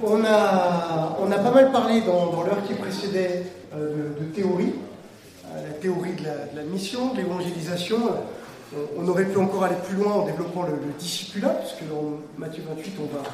[0.00, 4.72] On a, on a pas mal parlé dans, l'heure qui précédait euh, de, théorie,
[5.46, 6.24] euh, la théorie de
[6.56, 7.98] la, mission, de l'évangélisation.
[8.96, 12.62] On, aurait pu encore aller plus loin en développant le, le discipulat, puisque dans Matthieu
[12.68, 13.24] 28, on va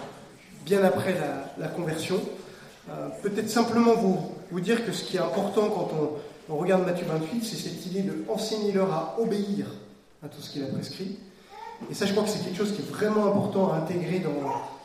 [0.64, 1.14] bien après
[1.58, 2.18] la, conversion.
[2.88, 7.04] Euh, Peut-être simplement vous, dire que ce qui est important quand on, on regarde Matthieu
[7.06, 9.66] 28, c'est cette idée de enseigner leur à obéir
[10.24, 11.18] à tout ce qu'il a prescrit.
[11.90, 14.30] Et ça, je crois que c'est quelque chose qui est vraiment important à intégrer dans,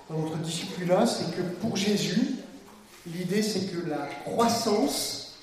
[0.09, 2.35] dans notre discipulat, c'est que pour Jésus,
[3.05, 5.37] l'idée c'est que la croissance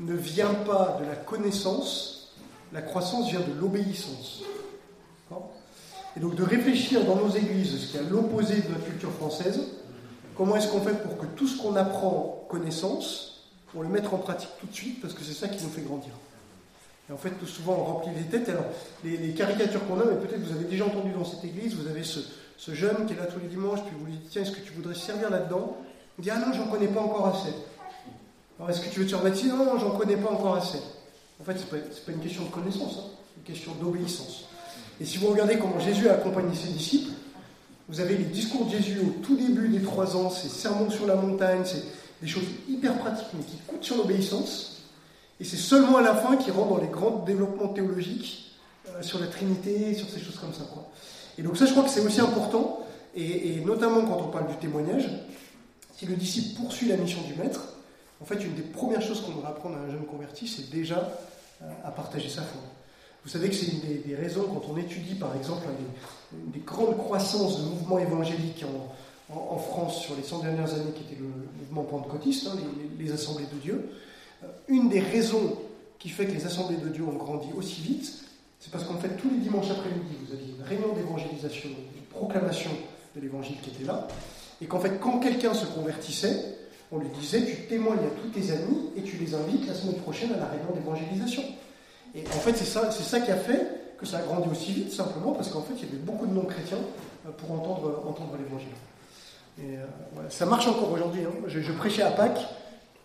[0.00, 2.32] ne vient pas de la connaissance,
[2.72, 4.42] la croissance vient de l'obéissance.
[6.16, 9.12] Et donc de réfléchir dans nos églises, ce qui est à l'opposé de notre culture
[9.12, 9.60] française,
[10.36, 14.18] comment est-ce qu'on fait pour que tout ce qu'on apprend connaissance, pour le mettre en
[14.18, 16.12] pratique tout de suite, parce que c'est ça qui nous fait grandir.
[17.10, 18.48] Et en fait, tout souvent, on remplit les têtes.
[18.48, 18.64] Alors,
[19.02, 21.88] les, les caricatures qu'on a, mais peut-être vous avez déjà entendu dans cette église, vous
[21.88, 22.20] avez ce,
[22.64, 24.60] ce, jeune qui est là tous les dimanches, puis vous lui dites, tiens, est-ce que
[24.60, 25.76] tu voudrais servir là-dedans?
[26.18, 27.54] Il dit, ah non, j'en connais pas encore assez.
[28.58, 30.78] Alors, est-ce que tu veux te faire Non, non, j'en connais pas encore assez.
[31.40, 34.44] En fait, c'est pas, pas une question de connaissance, hein, c'est une question d'obéissance.
[35.00, 37.12] Et si vous regardez comment Jésus a accompagné ses disciples,
[37.88, 41.06] vous avez les discours de Jésus au tout début des trois ans, ces sermons sur
[41.06, 41.82] la montagne, c'est
[42.22, 44.82] des choses hyper pratiques, mais qui coûtent sur l'obéissance.
[45.40, 48.52] Et c'est seulement à la fin qu'il rentre dans les grands développements théologiques
[48.88, 50.64] euh, sur la Trinité, sur ces choses comme ça.
[50.72, 50.88] Quoi.
[51.38, 52.80] Et donc ça, je crois que c'est aussi important,
[53.16, 55.08] et, notamment quand on parle du témoignage,
[55.96, 57.74] si le disciple poursuit la mission du maître,
[58.20, 61.12] en fait, une des premières choses qu'on doit apprendre à un jeune converti, c'est déjà
[61.62, 62.60] euh, à partager sa foi.
[63.24, 65.66] Vous savez que c'est une des, raisons, quand on étudie par exemple
[66.32, 68.64] une des, grandes croissances de mouvements évangéliques
[69.30, 71.28] en, France sur les 100 dernières années, qui était le,
[71.58, 72.56] mouvement pentecôtiste, hein,
[72.98, 73.90] les, les, assemblées de Dieu,
[74.68, 75.56] une des raisons
[75.98, 78.23] qui fait que les assemblées de Dieu ont grandi aussi vite,
[78.64, 82.70] c'est parce qu'en fait, tous les dimanches après-midi, vous aviez une réunion d'évangélisation, une proclamation
[83.14, 84.08] de l'évangile qui était là,
[84.62, 86.56] et qu'en fait, quand quelqu'un se convertissait,
[86.90, 89.96] on lui disait, tu témoignes à tous tes amis et tu les invites la semaine
[89.96, 91.42] prochaine à la réunion d'évangélisation.
[92.14, 95.32] Et en fait, c'est ça, qui a fait que ça a grandi aussi vite, simplement
[95.32, 96.78] parce qu'en fait, il y avait beaucoup de non-chrétiens
[97.36, 98.68] pour entendre, l'évangile.
[99.58, 99.84] Et euh,
[100.30, 101.20] ça marche encore aujourd'hui.
[101.22, 101.34] Hein.
[101.48, 102.46] Je, je prêchais à Pâques,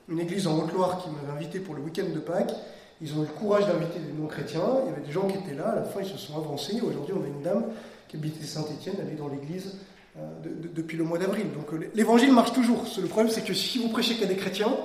[0.08, 2.54] une église en Haute-Loire qui m'avait invité pour le week-end de Pâques.
[3.02, 4.82] Ils ont eu le courage d'inviter des non-chrétiens.
[4.86, 5.70] Il y avait des gens qui étaient là.
[5.70, 6.82] À la fin, ils se sont avancés.
[6.82, 7.66] Aujourd'hui, on a une dame
[8.08, 8.96] qui habitait Saint-Étienne.
[9.00, 9.76] Elle est dans l'église
[10.18, 11.46] euh, de, de, depuis le mois d'avril.
[11.54, 12.84] Donc euh, l'évangile marche toujours.
[13.02, 14.76] Le problème, c'est que si vous prêchez qu'à des chrétiens,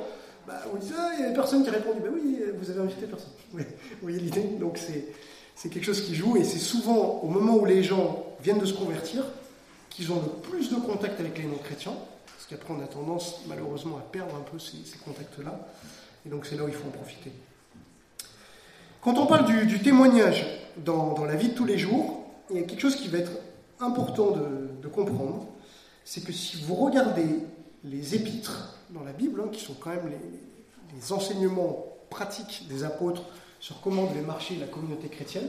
[0.47, 1.91] bah, vous dites ah, il y a personne qui répond.
[2.01, 3.31] Ben oui, vous avez invité personne.
[3.53, 3.63] Vous
[4.03, 6.37] voyez l'idée Donc c'est quelque chose qui joue.
[6.37, 9.25] Et c'est souvent au moment où les gens viennent de se convertir
[9.91, 11.95] qu'ils ont le plus de contact avec les non-chrétiens.
[12.27, 15.67] Parce qu'après, on a tendance, malheureusement, à perdre un peu ces, ces contacts-là.
[16.27, 17.33] Et donc, c'est là où il faut en profiter.
[19.05, 20.47] Quand on parle du, témoignage
[20.79, 23.33] dans, la vie de tous les jours, il y a quelque chose qui va être
[23.79, 25.47] important de, comprendre.
[26.05, 27.27] C'est que si vous regardez
[27.85, 32.85] les épîtres dans la Bible, hein, qui sont quand même les, les, enseignements pratiques des
[32.85, 33.25] apôtres
[33.61, 35.49] sur comment devait marcher la communauté chrétienne,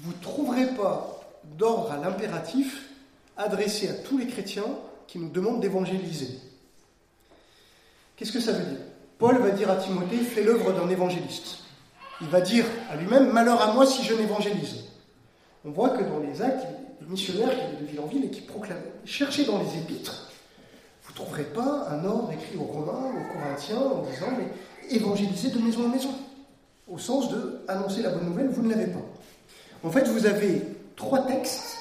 [0.00, 1.22] vous ne trouverez pas
[1.56, 2.90] d'ordre à l'impératif
[3.38, 4.66] adressé à tous les chrétiens
[5.06, 6.40] qui nous demande d'évangéliser.
[8.16, 8.80] Qu'est-ce que ça veut dire?
[9.18, 11.65] Paul va dire à Timothée, fais l'œuvre d'un évangéliste.
[12.20, 14.84] Il va dire à lui-même, malheur à moi si je n'évangélise.
[15.64, 16.66] On voit que dans les actes,
[17.00, 20.30] les missionnaires qui allaient de ville en ville et qui proclamaient, cherchez dans les épîtres,
[21.04, 25.50] vous ne trouverez pas un ordre écrit aux Romains, aux Corinthiens, en disant, mais évangélisez
[25.50, 26.14] de maison en maison.
[26.88, 29.04] Au sens de annoncer la bonne nouvelle, vous ne l'avez pas.
[29.82, 30.62] En fait, vous avez
[30.94, 31.78] trois textes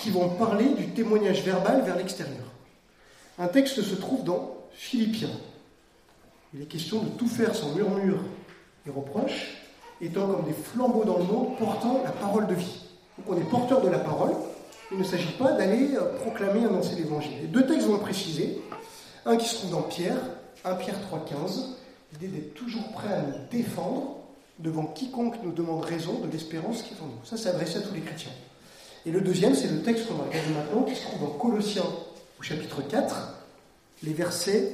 [0.00, 2.44] qui vont parler du témoignage verbal vers l'extérieur.
[3.38, 5.30] Un texte se trouve dans Philippiens.
[6.54, 8.20] Il est question de tout faire sans murmure
[8.86, 9.57] et reproche,
[10.00, 12.80] étant comme des flambeaux dans le monde portant la parole de vie.
[13.18, 14.32] Donc on est porteur de la parole,
[14.92, 17.32] il ne s'agit pas d'aller proclamer, annoncer l'évangile.
[17.42, 18.60] Les deux textes vont le préciser.
[19.26, 20.16] Un qui se trouve dans Pierre,
[20.64, 21.64] 1 Pierre 3,15,
[22.12, 24.16] l'idée d'être toujours prêt à nous défendre
[24.58, 27.24] devant quiconque nous demande raison de l'espérance qui est en nous.
[27.24, 28.32] Ça, c'est adressé à tous les chrétiens.
[29.06, 31.84] Et le deuxième, c'est le texte qu'on va regarder maintenant, qui se trouve dans Colossiens
[32.38, 33.34] au chapitre 4,
[34.02, 34.72] les versets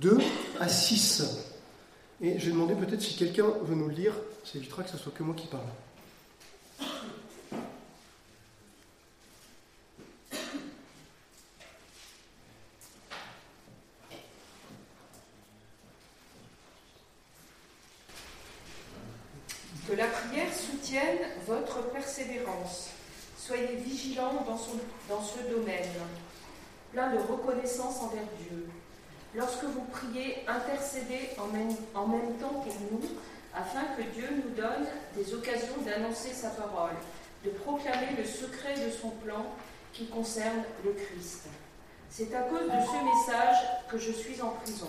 [0.00, 0.18] 2
[0.60, 1.55] à 6.
[2.22, 4.96] Et je vais demander peut-être si quelqu'un veut nous le lire, ça évitera que ce
[4.96, 5.62] soit que moi qui parle.
[19.86, 22.88] Que la prière soutienne votre persévérance.
[23.38, 24.58] Soyez vigilants dans,
[25.14, 25.86] dans ce domaine,
[26.92, 28.66] plein de reconnaissance envers Dieu.
[29.36, 33.02] Lorsque vous priez, intercédez en même, temps pour nous,
[33.54, 36.96] afin que Dieu nous donne des occasions d'annoncer sa parole,
[37.44, 39.44] de proclamer le secret de son plan
[39.92, 41.48] qui concerne le Christ.
[42.08, 43.56] C'est à cause de ce message
[43.90, 44.88] que je suis en prison.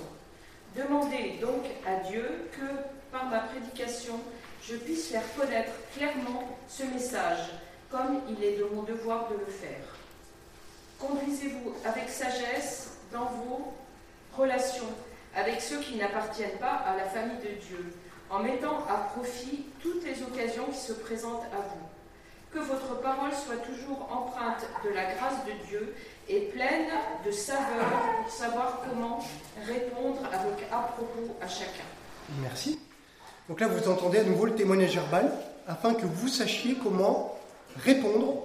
[0.78, 4.18] Demandez donc à Dieu que, par ma prédication,
[4.64, 7.50] je puisse faire connaître clairement ce message,
[7.92, 9.84] comme il est de mon devoir de le faire.
[11.00, 13.74] Conduisez-vous avec sagesse dans vos
[14.38, 14.90] relations
[15.36, 17.94] avec ceux qui n'appartiennent pas à la famille de Dieu,
[18.30, 21.86] en mettant à profit toutes les occasions qui se présentent à vous.
[22.52, 25.94] Que votre parole soit toujours empreinte de la grâce de Dieu
[26.30, 26.88] et pleine
[27.26, 27.86] de saveur
[28.22, 29.20] pour savoir comment
[29.66, 31.84] répondre avec à propos à chacun.
[32.42, 32.80] Merci.
[33.48, 35.32] Donc là, vous entendez à nouveau le témoignage verbal,
[35.68, 37.38] afin que vous sachiez comment
[37.84, 38.44] répondre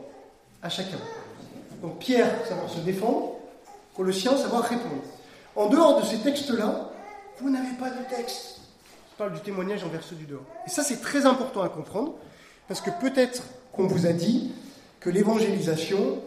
[0.63, 0.99] à chacun.
[1.81, 3.37] Donc Pierre, savoir se défendre,
[3.97, 5.03] Colossiens, savoir répondre.
[5.55, 6.91] En dehors de ces textes-là,
[7.39, 8.61] vous n'avez pas de texte.
[9.13, 10.45] Je parle du témoignage envers ceux du dehors.
[10.67, 12.15] Et ça, c'est très important à comprendre,
[12.69, 14.53] parce que peut-être qu'on vous a dit
[15.01, 16.19] que l'évangélisation,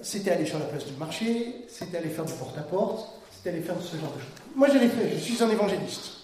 [0.00, 3.74] c'était aller sur la place du marché, c'était aller faire du porte-à-porte, c'était aller faire
[3.80, 4.28] ce genre de choses.
[4.54, 6.18] Moi, je l'ai fait, je suis un évangéliste.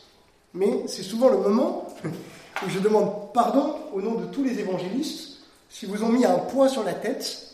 [0.52, 5.38] Mais c'est souvent le moment où je demande pardon au nom de tous les évangélistes
[5.68, 7.50] si vous ont mis un poids sur la tête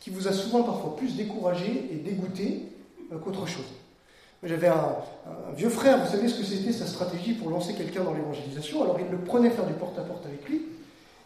[0.00, 2.62] qui vous a souvent parfois plus découragé et dégoûté
[3.12, 3.64] euh, qu'autre chose.
[4.42, 4.96] J'avais un,
[5.56, 8.98] vieux frère, vous savez ce que c'était sa stratégie pour lancer quelqu'un dans l'évangélisation Alors
[9.00, 10.62] il le prenait faire du porte-à-porte avec lui,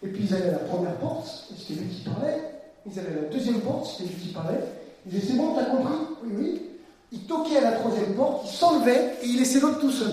[0.02, 1.26] et puis ils allaient à la première porte,
[1.56, 2.38] c'était lui qui parlait,
[2.86, 4.60] ils allaient à la deuxième porte, c'était lui qui parlait,
[5.06, 5.94] ils disaient c'est bon, t'as compris?
[6.24, 6.62] Oui, oui.
[7.12, 10.12] Il toquait à la troisième porte, il s'enlevait et il laissait l'autre tout seul.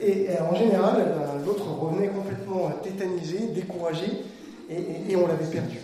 [0.00, 4.06] Et, en général, ben, l'autre revenait complètement tétanisé, découragé,
[4.70, 5.78] et, on l'avait perdu.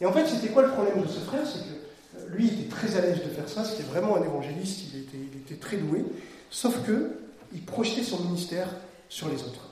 [0.00, 1.40] Et en fait, c'était quoi le problème de ce frère?
[1.44, 1.85] C'est que euh,
[2.28, 5.18] lui était très à l'aise de faire ça, c'était vraiment un évangéliste, il était,
[5.50, 6.04] il très doué,
[6.50, 7.18] sauf que
[7.54, 8.68] il projetait son ministère
[9.08, 9.70] sur les autres.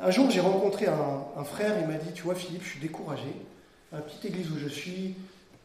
[0.00, 3.34] Un jour, j'ai rencontré un, frère, il m'a dit, tu vois Philippe, je suis découragé.
[3.92, 5.14] À la petite église où je suis,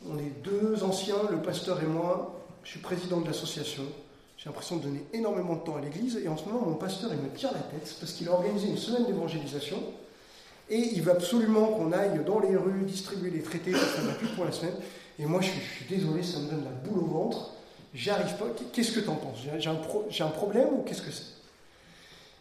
[0.08, 3.84] on est deux anciens, le pasteur et moi, je suis président de l'association.
[4.38, 7.12] J'ai l'impression de donner énormément de temps à l'église et en ce moment, mon pasteur,
[7.14, 9.84] il me tire la tête parce qu'il a organisé une semaine d'évangélisation
[10.70, 14.14] et il veut absolument qu'on aille dans les rues distribuer les traités pour faire la
[14.14, 14.74] pub pour la semaine.
[15.22, 17.52] Et moi, je suis, désolé, ça me donne la boule au ventre.
[17.94, 18.46] J'arrive pas.
[18.74, 19.38] Qu'est-ce que tu en penses?
[20.10, 21.36] J'ai un, problème ou qu'est-ce que c'est?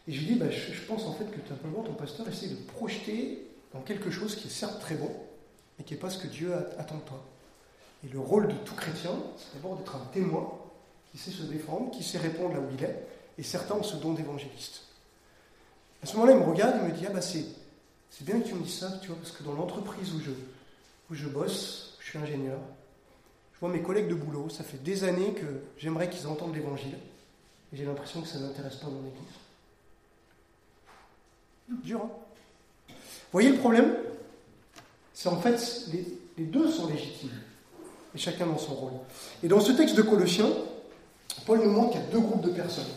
[0.09, 2.55] Et je lui dis, bah, je, pense en fait que simplement ton pasteur essaie de
[2.55, 5.11] projeter dans quelque chose qui est certes très bon,
[5.79, 7.23] mais qui n'est pas ce que Dieu attend de toi.
[8.03, 10.51] Et le rôle de tout chrétien, c'est d'abord d'être un témoin
[11.13, 13.07] qui sait se défendre, qui sait répondre là où il est,
[13.37, 14.85] et certains ont ce don d'évangéliste.
[16.03, 17.45] À ce moment-là, il me regarde et me dit Ah, bah, c'est,
[18.11, 20.31] c'est bien que tu me dises ça, tu vois, parce que dans l'entreprise où je,
[21.11, 22.59] où je bosse, je suis ingénieur,
[23.55, 25.47] je vois mes collègues de boulot, ça fait des années que
[25.79, 26.97] j'aimerais qu'ils entendent l'évangile,
[27.73, 29.39] et j'ai l'impression que ça n'intéresse pas mon église.
[31.85, 32.11] Dur, hein?
[32.89, 32.95] Vous
[33.31, 33.95] voyez le problème?
[35.15, 35.87] C'est en fait,
[36.37, 37.39] les, deux sont légitimes
[38.13, 38.93] et chacun dans son rôle.
[39.45, 40.51] Et dans ce texte de Colossiens,
[41.47, 42.91] Paul nous montre qu'il y a deux groupes de personnes.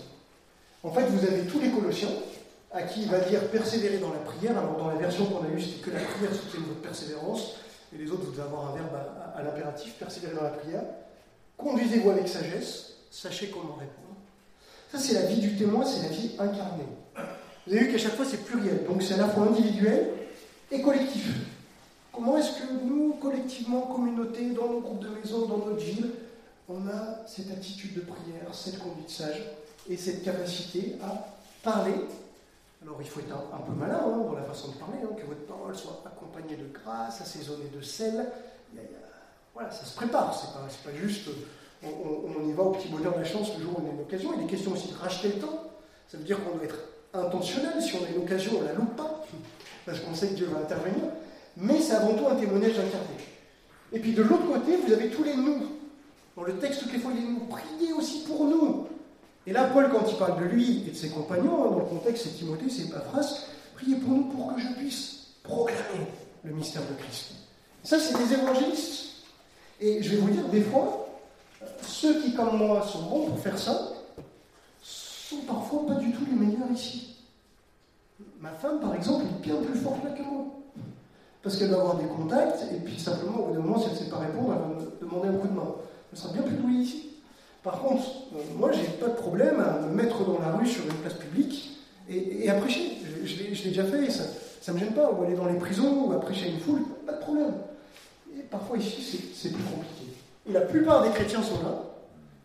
[0.82, 2.10] En fait, vous avez tous les Colossiens,
[2.72, 4.58] à qui il va dire persévérer dans la prière.
[4.58, 7.58] Alors, dans la version qu'on a eue, c'était que la prière soutienne votre persévérance,
[7.94, 8.96] et les autres, vous devez avoir un verbe
[9.36, 10.84] à, l'impératif, persévérer dans la prière.
[11.58, 14.18] Conduisez-vous avec sagesse, sachez comment répondre.
[14.92, 16.84] Ça, c'est la vie du témoin, c'est la vie incarnée.
[17.66, 20.10] Vous avez vu qu'à chaque fois, c'est pluriel, donc c'est à la fois individuel
[20.72, 21.30] et collectif.
[22.12, 26.12] Comment est-ce que nous, collectivement, communauté, dans nos groupes de maison, dans notre ville,
[26.70, 29.42] on a cette attitude de prière, cette conduite sage
[29.90, 31.28] et cette capacité à
[31.62, 31.96] parler
[32.84, 35.26] alors il faut être un, peu malin hein, dans la façon de parler, hein, que
[35.26, 38.28] votre parole soit accompagnée de grâce, assaisonnée de sel.
[39.54, 41.30] voilà, ça se prépare, c'est pas, pas juste
[41.84, 44.02] on, y va au petit bonheur de la chance le jour où on a une
[44.02, 44.32] occasion.
[44.38, 45.64] Il est question aussi de racheter le temps.
[46.08, 46.80] Ça veut dire qu'on doit être
[47.14, 47.82] intentionnel.
[47.82, 49.26] Si on a une occasion, on ne la loupe pas,
[49.86, 51.04] parce qu'on sait que Dieu va intervenir
[51.58, 53.18] mais c'est avant tout un témoignage incarné.
[53.92, 55.68] Et puis de l'autre côté, vous avez tous les nous.
[56.36, 57.46] Dans le texte, toutes les fois, il a nous.
[57.46, 58.88] Priez aussi pour nous.
[59.46, 61.86] Et là, Paul, quand il parle de lui et de ses compagnons, hein, dans le
[61.86, 66.08] contexte, c'est Timothée, c'est phrase priez pour nous pour que je puisse proclamer
[66.44, 67.32] le mystère de Christ.
[67.84, 69.10] Ça, c'est des évangélistes.
[69.82, 71.10] Et je vais vous dire, des fois,
[71.82, 73.90] ceux qui, comme moi, sont bons pour faire ça,
[74.82, 77.16] sont parfois pas du tout les meilleurs ici.
[78.40, 80.46] Ma femme, par exemple, est bien plus forte là que moi
[81.44, 83.92] parce qu'elle va avoir des contacts, et puis simplement, au bout d'un moment, si elle
[83.92, 85.76] ne sait pas répondre, elle va me demander un coup de main.
[86.12, 87.10] Elle sera bien plus douée ici.
[87.64, 88.04] Par contre,
[88.36, 91.14] euh, moi, j'ai pas de problème à me mettre dans la rue sur une place
[91.14, 91.80] publique
[92.10, 92.98] et, à prêcher.
[93.24, 94.24] Je, l'ai déjà fait, ça
[94.68, 95.12] ne me gêne pas.
[95.12, 97.54] Ou aller dans les prisons, ou à prêcher à une foule, pas de problème.
[98.38, 100.14] Et parfois ici, c'est plus compliqué.
[100.50, 101.84] Et la plupart des chrétiens sont là.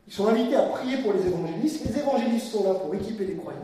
[0.06, 1.84] Ils sont invités à prier pour les évangélistes.
[1.84, 3.58] Les évangélistes sont là pour équiper les croyants.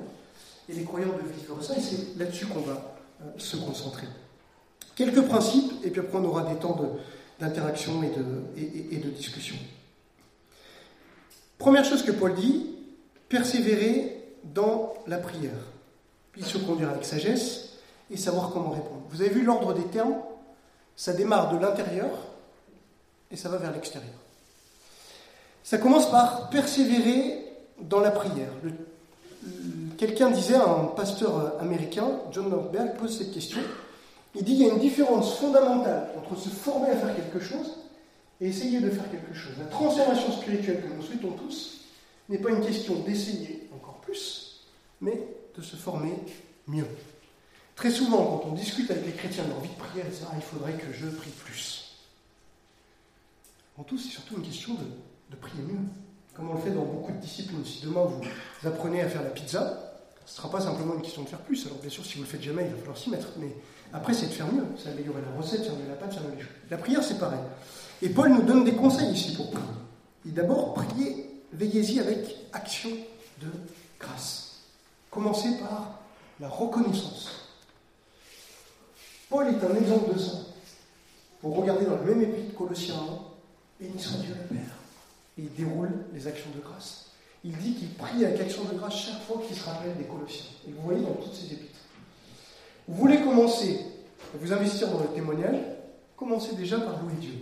[0.68, 4.06] Et les croyants doivent vivre ça, et c'est là-dessus qu'on va euh, se concentrer.
[4.96, 6.76] Quelques principes, et puis après on aura des temps
[7.38, 9.56] d'interaction et de, et, de discussion.
[11.58, 12.66] Première chose que Paul dit,
[13.28, 15.52] persévérer dans la prière.
[16.32, 17.78] Puis se conduire avec sagesse
[18.10, 19.02] et savoir comment répondre.
[19.10, 20.16] Vous avez vu l'ordre des termes?
[20.96, 22.10] Ça démarre de l'intérieur
[23.30, 24.14] et ça va vers l'extérieur.
[25.62, 27.44] Ça commence par persévérer
[27.80, 28.50] dans la prière.
[29.96, 33.60] Quelqu'un disait, un pasteur américain, John Nordberg, pose cette question.
[34.34, 37.76] Il dit qu'il y a une différence fondamentale entre se former à faire quelque chose
[38.44, 39.52] et essayer de faire quelque chose.
[39.58, 41.80] La transformation spirituelle que nous souhaitons tous
[42.28, 44.66] n'est pas une question d'essayer encore plus,
[45.00, 45.18] mais
[45.56, 46.12] de se former
[46.66, 46.86] mieux.
[47.74, 50.26] Très souvent, quand on discute avec les chrétiens de leur vie de prière, ils disent
[50.30, 51.96] ah, il faudrait que je prie plus.
[53.78, 55.80] En tout, c'est surtout une question de, prier mieux.
[56.34, 57.64] Comme on le fait dans beaucoup de disciplines.
[57.64, 59.94] Si demain vous apprenez à faire la pizza,
[60.26, 61.66] ce ne sera pas simplement une question de faire plus.
[61.66, 63.28] Alors bien sûr, si vous ne le faites jamais, il va falloir s'y mettre.
[63.38, 63.56] Mais
[63.92, 64.66] après, c'est de faire mieux.
[64.76, 66.52] C'est améliorer la recette, faire mieux la pâte, faire mieux les choses.
[66.70, 67.40] La prière, c'est pareil.
[68.04, 69.64] Et Paul nous donne des conseils ici pour prier.
[70.28, 72.90] Et d'abord, priez, veillez-y avec action
[73.40, 73.46] de
[73.98, 74.60] grâce.
[75.10, 76.00] Commencez par
[76.38, 77.30] la reconnaissance.
[79.30, 80.32] Paul est un exemple de ça.
[81.42, 82.94] Vous regardez dans le même épître Colossiens
[83.80, 84.74] 1, béni Dieu le Père.
[85.38, 87.06] Et il déroule les actions de grâce.
[87.42, 90.50] Il dit qu'il prie avec action de grâce chaque fois qu'il se rappelle des Colossiens.
[90.68, 91.80] Et vous voyez dans toutes ces épîtres.
[92.86, 93.80] Vous voulez commencer
[94.34, 95.56] à vous investir dans le témoignage
[96.18, 97.32] Commencez déjà par louer Dieu.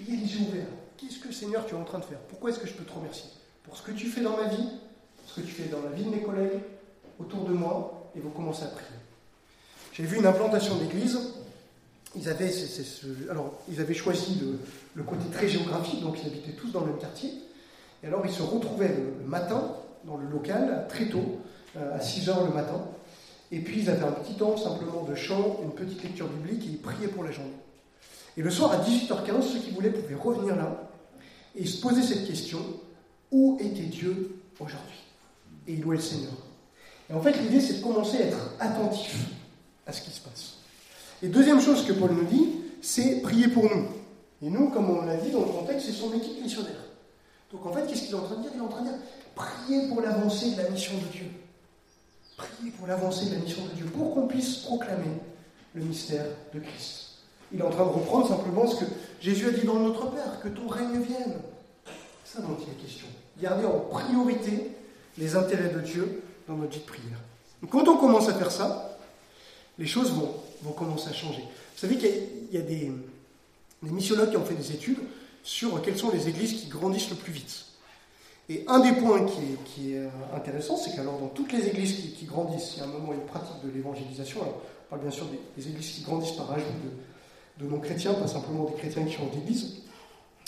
[0.00, 0.66] Les yeux ouverts.
[0.96, 2.18] Qu'est-ce que Seigneur tu es en train de faire?
[2.28, 3.30] Pourquoi est-ce que je peux te remercier?
[3.64, 4.68] Pour ce que tu fais dans ma vie,
[5.26, 6.60] ce que tu fais dans la vie de mes collègues,
[7.18, 8.86] autour de moi, et vous commencez à prier.
[9.92, 11.18] J'ai vu une implantation d'église.
[12.14, 12.50] Ils avaient,
[13.30, 14.40] alors, ils avaient choisi
[14.94, 17.30] le, côté très géographique, donc ils habitaient tous dans le même quartier.
[18.02, 19.72] Et alors ils se retrouvaient le, matin
[20.04, 21.40] dans le local, très tôt,
[21.76, 22.86] euh, à 6 heures le matin.
[23.52, 26.70] Et puis ils avaient un petit temps simplement de chant, une petite lecture biblique, et
[26.70, 27.50] ils priaient pour la journée.
[28.36, 30.90] Et le soir à 18h15, ceux qui voulaient pouvaient revenir là
[31.54, 32.60] et se poser cette question
[33.30, 35.04] où était Dieu aujourd'hui?
[35.66, 36.32] Et il louait le Seigneur.
[37.08, 39.26] Et en fait, l'idée, c'est de commencer à être attentif
[39.86, 40.56] à ce qui se passe.
[41.22, 42.48] Et deuxième chose que Paul nous dit,
[42.82, 43.86] c'est prier pour nous.
[44.42, 46.84] Et nous, comme on l'a dit dans le contexte, c'est son équipe missionnaire.
[47.50, 48.50] Donc en fait, qu'est-ce qu'il est en train de dire?
[48.54, 48.98] Il est en train de dire
[49.34, 51.26] prier pour l'avancée de la mission de Dieu.
[52.36, 55.16] Prier pour l'avancée de la mission de Dieu, pour qu'on puisse proclamer
[55.74, 57.05] le mystère de Christ.
[57.52, 60.40] Il est en train de reprendre simplement ce que Jésus a dit dans notre Père,
[60.42, 61.36] que ton règne vienne.
[62.24, 63.06] C'est ça dont il est question.
[63.40, 64.72] Garder en priorité
[65.18, 67.18] les intérêts de Dieu dans notre vie de prière.
[67.70, 68.98] quand on commence à faire ça,
[69.78, 71.42] les choses vont, vont commencer à changer.
[71.42, 72.10] Vous savez qu'il
[72.52, 72.90] y a, des,
[73.82, 74.98] des, missiologues qui ont fait des études
[75.42, 77.66] sur quelles sont les églises qui grandissent le plus vite.
[78.48, 82.14] Et un des points qui est, qui est intéressant, c'est qu'alors dans toutes les églises
[82.16, 84.40] qui, grandissent, il y a un moment une pratique de l'évangélisation.
[84.40, 86.90] On parle bien sûr des, des, églises qui grandissent par ajout de,
[87.58, 89.82] de non-chrétiens, pas simplement des chrétiens qui ont d'église.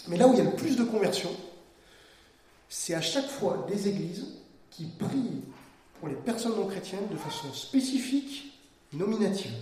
[0.08, 1.34] Mais là où il y a le plus de conversions,
[2.68, 4.26] c'est à chaque fois des églises
[4.70, 5.42] qui prient
[5.98, 8.52] pour les personnes non chrétiennes de façon spécifique,
[8.92, 9.52] nominative.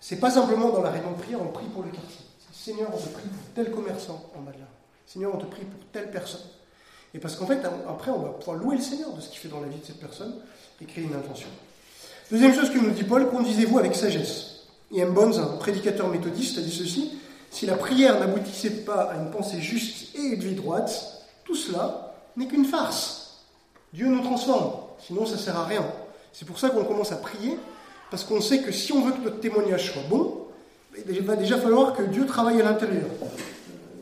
[0.00, 2.26] C'est pas simplement dans la réunion de prière, on prie pour le quartier.
[2.52, 4.66] Seigneur, on te prie pour tel commerçant en Madeleine.
[5.06, 6.40] Seigneur, on te prie pour telle personne.
[7.14, 9.48] Et parce qu'en fait, après, on va pouvoir louer le Seigneur de ce qu'il fait
[9.48, 10.34] dans la vie de cette personne
[10.80, 11.48] et créer une intention.
[12.30, 14.51] Deuxième chose que nous dit Paul, conduisez-vous avec sagesse.
[14.92, 17.18] Ian Bones, un prédicateur méthodiste, a dit ceci
[17.50, 22.14] Si la prière n'aboutissait pas à une pensée juste et une vie droite, tout cela
[22.36, 23.42] n'est qu'une farce.
[23.92, 25.84] Dieu nous transforme, sinon ça ne sert à rien.
[26.32, 27.58] C'est pour ça qu'on commence à prier,
[28.10, 30.46] parce qu'on sait que si on veut que notre témoignage soit bon,
[31.08, 33.08] il va déjà falloir que Dieu travaille à l'intérieur.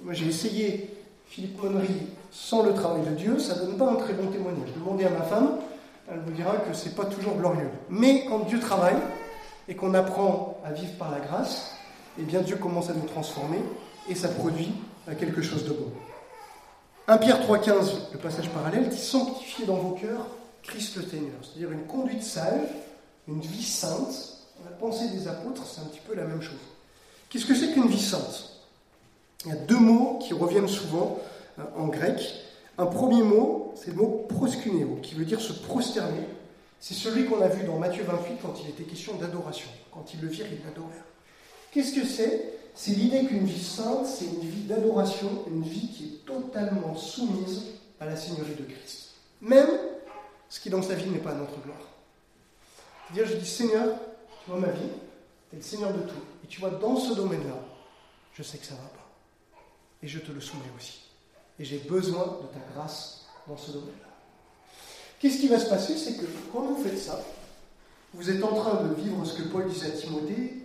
[0.03, 0.91] Moi j'ai essayé
[1.29, 1.95] Philippe Monnery
[2.33, 4.69] sans le travail de Dieu, ça ne donne pas un très bon témoignage.
[4.77, 5.59] Demandez à ma femme,
[6.11, 7.69] elle vous dira que ce n'est pas toujours glorieux.
[7.89, 8.97] Mais quand Dieu travaille,
[9.71, 11.73] et qu'on apprend à vivre par la grâce,
[12.19, 13.61] eh bien Dieu commence à nous transformer
[14.09, 14.75] et ça produit
[15.15, 15.91] quelque chose de bon.
[17.09, 20.27] 1 Pierre 3,15, le passage parallèle, dit Sanctifiez dans vos cœurs
[20.63, 21.35] Christ le Seigneur.
[21.43, 22.69] C'est-à-dire une conduite sage,
[23.27, 24.37] une vie sainte.
[24.65, 26.59] La pensée des apôtres, c'est un petit peu la même chose.
[27.31, 28.51] Qu'est-ce que c'est qu'une vie sainte?
[29.47, 31.19] Il y a deux mots qui reviennent souvent
[31.59, 32.21] euh, en grec.
[32.77, 36.27] Un premier mot, c'est le mot proskuneo, qui veut dire se prosterner
[36.81, 39.69] c'est celui qu'on a vu dans Matthieu 28 quand il était question d'adoration.
[39.93, 41.05] Quand il le virent, il l'adorèrent.
[41.71, 42.55] Qu'est-ce que c'est?
[42.75, 47.67] C'est l'idée qu'une vie sainte, c'est une vie d'adoration, une vie qui est totalement soumise
[48.01, 49.11] à la Seigneurie de Christ.
[49.43, 49.69] Même
[50.49, 51.79] ce qui dans sa vie n'est pas notre gloire.
[53.07, 53.99] C'est-à-dire, je dis Seigneur,
[54.45, 54.89] tu vois ma vie,
[55.51, 56.23] tu es le Seigneur de tout.
[56.45, 57.57] Et tu vois, dans ce domaine-là,
[58.33, 59.61] je sais que ça ne va pas.
[60.03, 61.03] Et je te le soumets aussi.
[61.59, 64.10] Et j'ai besoin de ta grâce dans ce domaine-là.
[65.21, 67.23] Qu'est-ce qui va se passer C'est que quand vous faites ça,
[68.15, 70.63] vous êtes en train de vivre ce que Paul disait à Timothée,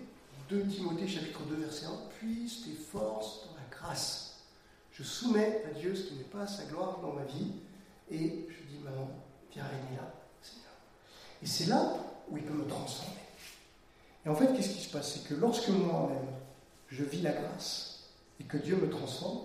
[0.50, 4.38] 2 Timothée chapitre 2 verset 1, puisse tes forces dans la grâce.
[4.94, 7.52] Je soumets à Dieu ce qui n'est pas sa gloire dans ma vie.
[8.10, 9.10] Et je dis, maintenant,
[9.52, 10.72] viens régner là, Seigneur.
[11.44, 11.98] Et c'est là
[12.32, 13.12] où il peut me transformer.
[14.26, 15.16] Et en fait, qu'est-ce qui se passe?
[15.16, 16.34] C'est que lorsque moi-même,
[16.88, 18.06] je vis la grâce
[18.40, 19.42] et que Dieu me transforme,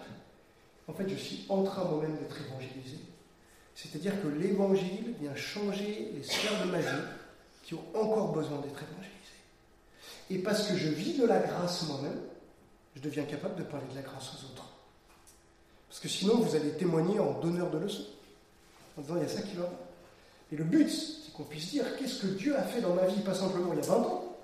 [0.86, 2.98] en fait, je suis en train moi-même d'être évangélisé.
[3.82, 7.02] C'est-à-dire que l'évangile vient changer les sphères de ma vie
[7.62, 9.10] qui ont encore besoin d'être évangélisées.
[10.28, 12.20] Et parce que je vis de la grâce moi-même,
[12.94, 14.68] je deviens capable de parler de la grâce aux autres.
[15.88, 18.06] Parce que sinon, vous allez témoigner en donneur de leçons,
[18.98, 19.70] en disant il y a ça qui va.
[20.52, 23.22] Et le but, c'est qu'on puisse dire qu'est-ce que Dieu a fait dans ma vie,
[23.22, 24.36] pas simplement il y a 20 ans,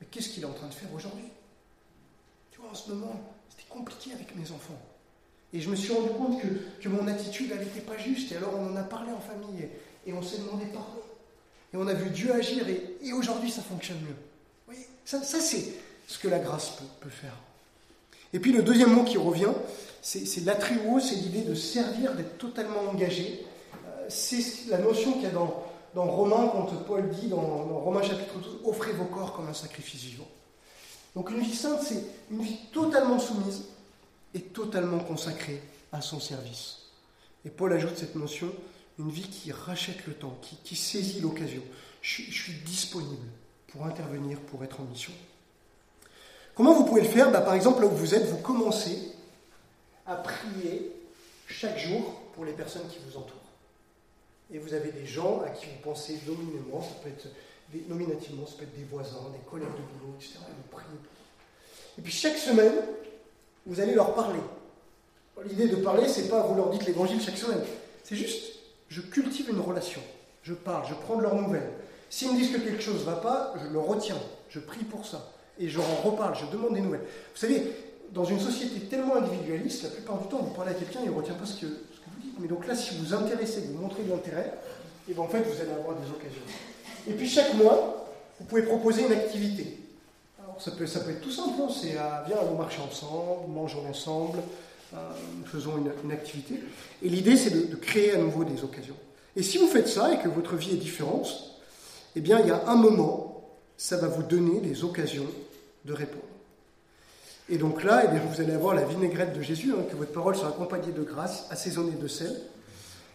[0.00, 1.32] mais qu'est-ce qu'il est en train de faire aujourd'hui?
[2.52, 4.80] Tu vois, en ce moment, c'était compliqué avec mes enfants.
[5.54, 8.32] Et je me suis rendu compte que, mon attitude, elle n'était pas juste.
[8.32, 9.68] Et alors on en a parlé en famille
[10.06, 11.00] et, on s'est demandé pardon.
[11.72, 14.16] Et on a vu Dieu agir et, aujourd'hui ça fonctionne mieux.
[14.66, 15.74] Vous voyez, ça, c'est
[16.06, 17.34] ce que la grâce peut, faire.
[18.32, 19.52] Et puis le deuxième mot qui revient,
[20.02, 23.44] c'est l'attribuo, c'est l'idée de servir, d'être totalement engagé.
[23.74, 25.64] Euh, c'est la notion qu'il y a dans,
[25.94, 29.54] dans Romains, quand Paul dit dans, dans Romains chapitre 12, offrez vos corps comme un
[29.54, 30.28] sacrifice vivant.
[31.14, 33.64] Donc une vie sainte, c'est une vie totalement soumise,
[34.34, 35.60] est totalement consacré
[35.92, 36.78] à son service.
[37.44, 38.52] Et Paul ajoute cette notion,
[38.98, 41.62] une vie qui rachète le temps, qui, saisit l'occasion.
[42.02, 43.28] Je, suis disponible
[43.68, 45.12] pour intervenir, pour être en mission.
[46.54, 47.30] Comment vous pouvez le faire?
[47.30, 49.12] Bah, Par exemple, là où vous êtes, vous commencez
[50.06, 50.92] à prier
[51.46, 53.36] chaque jour pour les personnes qui vous entourent.
[54.52, 57.28] Et vous avez des gens à qui vous pensez nominément, ça peut être
[57.88, 60.38] nominativement, ça peut être des voisins, des collègues de boulot, etc.
[60.48, 60.98] Et vous priez.
[61.98, 62.74] Et puis chaque semaine,
[63.68, 64.40] vous allez leur parler.
[65.44, 67.60] L'idée de parler, c'est pas vous leur dites l'évangile chaque semaine.
[68.02, 68.54] C'est juste,
[68.88, 70.00] je cultive une relation.
[70.42, 71.70] Je parle, je prends de leurs nouvelles.
[72.10, 74.16] S'ils me disent que quelque chose ne va pas, je le retiens.
[74.48, 75.30] Je prie pour ça.
[75.60, 77.04] Et je en reparle, je demande des nouvelles.
[77.34, 77.62] Vous savez,
[78.12, 81.16] dans une société tellement individualiste, la plupart du temps, vous parlez à quelqu'un, il ne
[81.16, 82.40] retient pas ce que, vous dites.
[82.40, 84.54] Mais donc là, si vous vous intéressez, vous montrez de l'intérêt,
[85.08, 86.42] et bien en fait, vous allez avoir des occasions.
[87.06, 88.08] Et puis chaque mois,
[88.40, 89.78] vous pouvez proposer une activité
[90.58, 94.38] ça peut, être tout simple, c'est euh, viens, on marche ensemble, mangeons ensemble,
[94.94, 94.96] euh,
[95.46, 96.60] faisons une, activité.
[97.02, 98.96] Et l'idée, c'est de, créer à nouveau des occasions.
[99.36, 101.28] Et si vous faites ça et que votre vie est différente,
[102.16, 105.26] eh bien, il y a un moment, ça va vous donner des occasions
[105.84, 106.24] de répondre.
[107.50, 110.36] Et donc là, eh vous allez avoir la vinaigrette de Jésus, hein, que votre parole
[110.36, 112.34] soit accompagnée de grâce, assaisonnée de sel.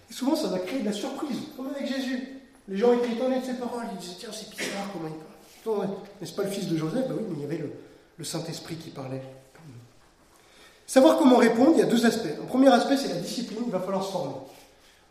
[0.10, 2.42] Et souvent, ça va créer de la surprise, comme avec Jésus.
[2.68, 5.33] Les gens étaient étonnés de ses paroles, ils disaient, tiens, c'est bizarre comment il parle.
[6.20, 7.08] N'est-ce pas le fils de Joseph?
[7.08, 7.64] Ben Oui, mais il y avait
[8.18, 9.22] le, Saint-Esprit qui parlait.
[10.86, 12.36] Savoir comment répondre, il y a deux aspects.
[12.38, 14.36] Le premier aspect, c'est la discipline, il va falloir se former.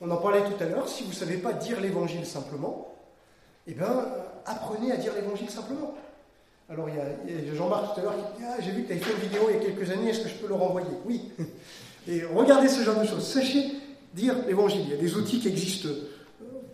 [0.01, 2.95] On en parlait tout à l'heure, si vous ne savez pas dire l'évangile simplement,
[3.67, 4.07] eh bien,
[4.47, 5.95] apprenez à dire l'évangile simplement.
[6.69, 8.93] Alors, il y a, Jean-Marc tout à l'heure qui dit Ah, j'ai vu que tu
[8.93, 10.89] avais fait une vidéo il y a quelques années, est-ce que je peux le renvoyer?
[11.07, 11.31] Oui.
[12.09, 13.27] Et regardez ce genre de choses.
[13.27, 13.73] Sachez
[14.15, 14.83] dire l'évangile.
[14.85, 15.89] Il y a des outils qui existent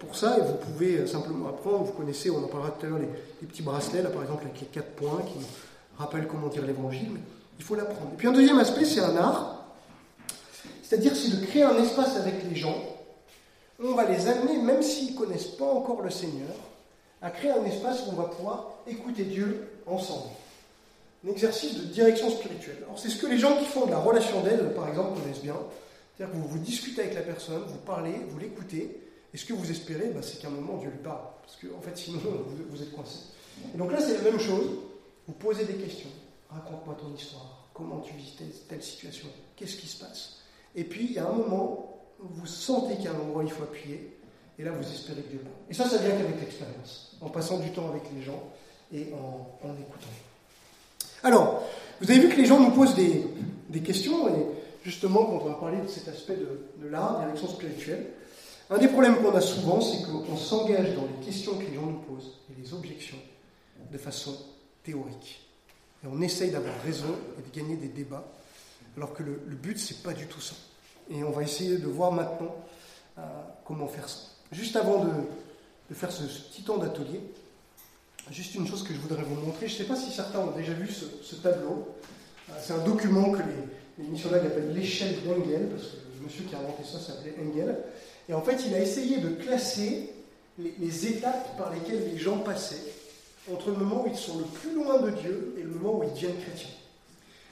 [0.09, 1.85] pour ça et vous pouvez simplement apprendre.
[1.85, 4.67] Vous connaissez, on en parlera tout à l'heure, les, petits bracelets, par exemple, avec les
[4.67, 5.39] quatre points qui
[5.99, 7.21] rappellent comment dire l'évangile.
[7.59, 8.11] Il faut l'apprendre.
[8.15, 9.67] Et puis un deuxième aspect, c'est un art.
[10.83, 12.77] C'est-à-dire, c'est de créer un espace avec les gens.
[13.83, 16.55] On va les amener, même s'ils ne connaissent pas encore le Seigneur,
[17.21, 20.31] à créer un espace où on va pouvoir écouter Dieu ensemble.
[21.27, 22.79] Un exercice de direction spirituelle.
[22.85, 25.43] Alors, c'est ce que les gens qui font de la relation d'aide, par exemple, connaissent
[25.43, 25.57] bien.
[26.17, 29.53] C'est-à-dire que vous, vous discutez avec la personne, vous parlez, vous l'écoutez, et ce que
[29.53, 31.21] vous espérez, bah, c'est qu'à un moment, Dieu lui parle?
[31.43, 32.21] Parce qu'en en fait, sinon,
[32.71, 33.19] vous, êtes coincé.
[33.75, 34.67] Et donc là, c'est la même chose.
[35.27, 36.09] Vous posez des questions.
[36.51, 37.69] Raconte-moi ton histoire.
[37.75, 38.37] Comment tu vis
[38.69, 39.29] telle, situation?
[39.57, 40.39] Qu'est-ce qui se passe?
[40.75, 44.17] Et puis, il y a un moment vous sentez a un endroit il faut appuyer.
[44.59, 45.55] Et là, vous espérez que Dieu parle.
[45.71, 47.17] Et ça, ça vient qu'avec l'expérience.
[47.21, 48.43] En passant du temps avec les gens
[48.93, 50.09] et en, écoutant.
[51.23, 51.63] Alors,
[52.01, 54.29] vous avez vu que les gens nous posent des, questions.
[54.29, 54.47] Et
[54.83, 58.07] justement, quand on va parler de cet aspect de, de l'art, direction spirituelle,
[58.71, 61.87] un des problèmes qu'on a souvent, c'est qu'on s'engage dans les questions que les gens
[61.87, 63.19] nous posent et les objections
[63.91, 64.37] de façon
[64.85, 65.49] théorique.
[66.05, 68.27] Et on essaye d'avoir raison et de gagner des débats,
[68.97, 70.55] alors que le, but, c'est pas du tout ça.
[71.11, 72.55] Et on va essayer de voir maintenant
[73.19, 73.23] euh,
[73.65, 74.19] comment faire ça.
[74.53, 77.21] Juste avant de, faire ce, petit temps d'atelier,
[78.31, 79.67] juste une chose que je voudrais vous montrer.
[79.67, 81.89] Je ne sais pas si certains ont déjà vu ce, tableau.
[82.51, 86.45] Euh, c'est un document que les, les missionnaires appellent l'échelle d'Engel, parce que le monsieur
[86.45, 87.77] qui a inventé ça s'appelait Engel.
[88.29, 90.13] Et en fait, il a essayé de classer
[90.59, 92.93] les, étapes par lesquelles les gens passaient
[93.53, 96.03] entre le moment où ils sont le plus loin de Dieu et le moment où
[96.03, 96.69] ils deviennent chrétiens.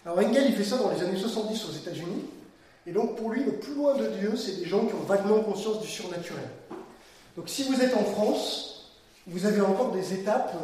[0.05, 2.25] Alors Engel, il fait ça dans les années 70 aux États-Unis.
[2.87, 5.41] Et donc pour lui, le plus loin de Dieu, c'est des gens qui ont vaguement
[5.41, 6.45] conscience du surnaturel.
[7.37, 8.93] Donc si vous êtes en France,
[9.27, 10.55] vous avez encore des étapes.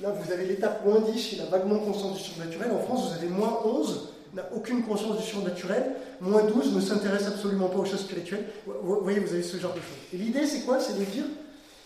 [0.00, 2.70] Là, vous avez l'étape moins 10 qui a vaguement conscience du surnaturel.
[2.70, 5.92] En France, vous avez moins 11 n'a aucune conscience du surnaturel.
[6.20, 8.46] Moins 12 ne s'intéresse absolument pas aux choses spirituelles.
[8.66, 9.98] Vous voyez, vous avez ce genre de choses.
[10.14, 10.80] Et l'idée, c'est quoi?
[10.80, 11.24] C'est de dire,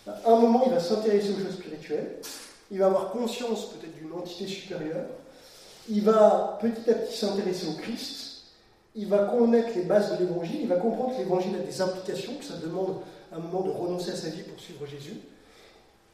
[0.06, 2.16] à un moment, il va s'intéresser aux choses spirituelles,
[2.70, 5.06] il va avoir conscience peut-être d'une entité supérieure,
[5.88, 8.42] il va petit à petit s'intéresser au Christ,
[8.94, 12.34] il va connaître les bases de l'évangile, il va comprendre que l'évangile a des implications,
[12.34, 12.96] que ça demande
[13.32, 15.16] un moment de renoncer à sa vie pour suivre Jésus.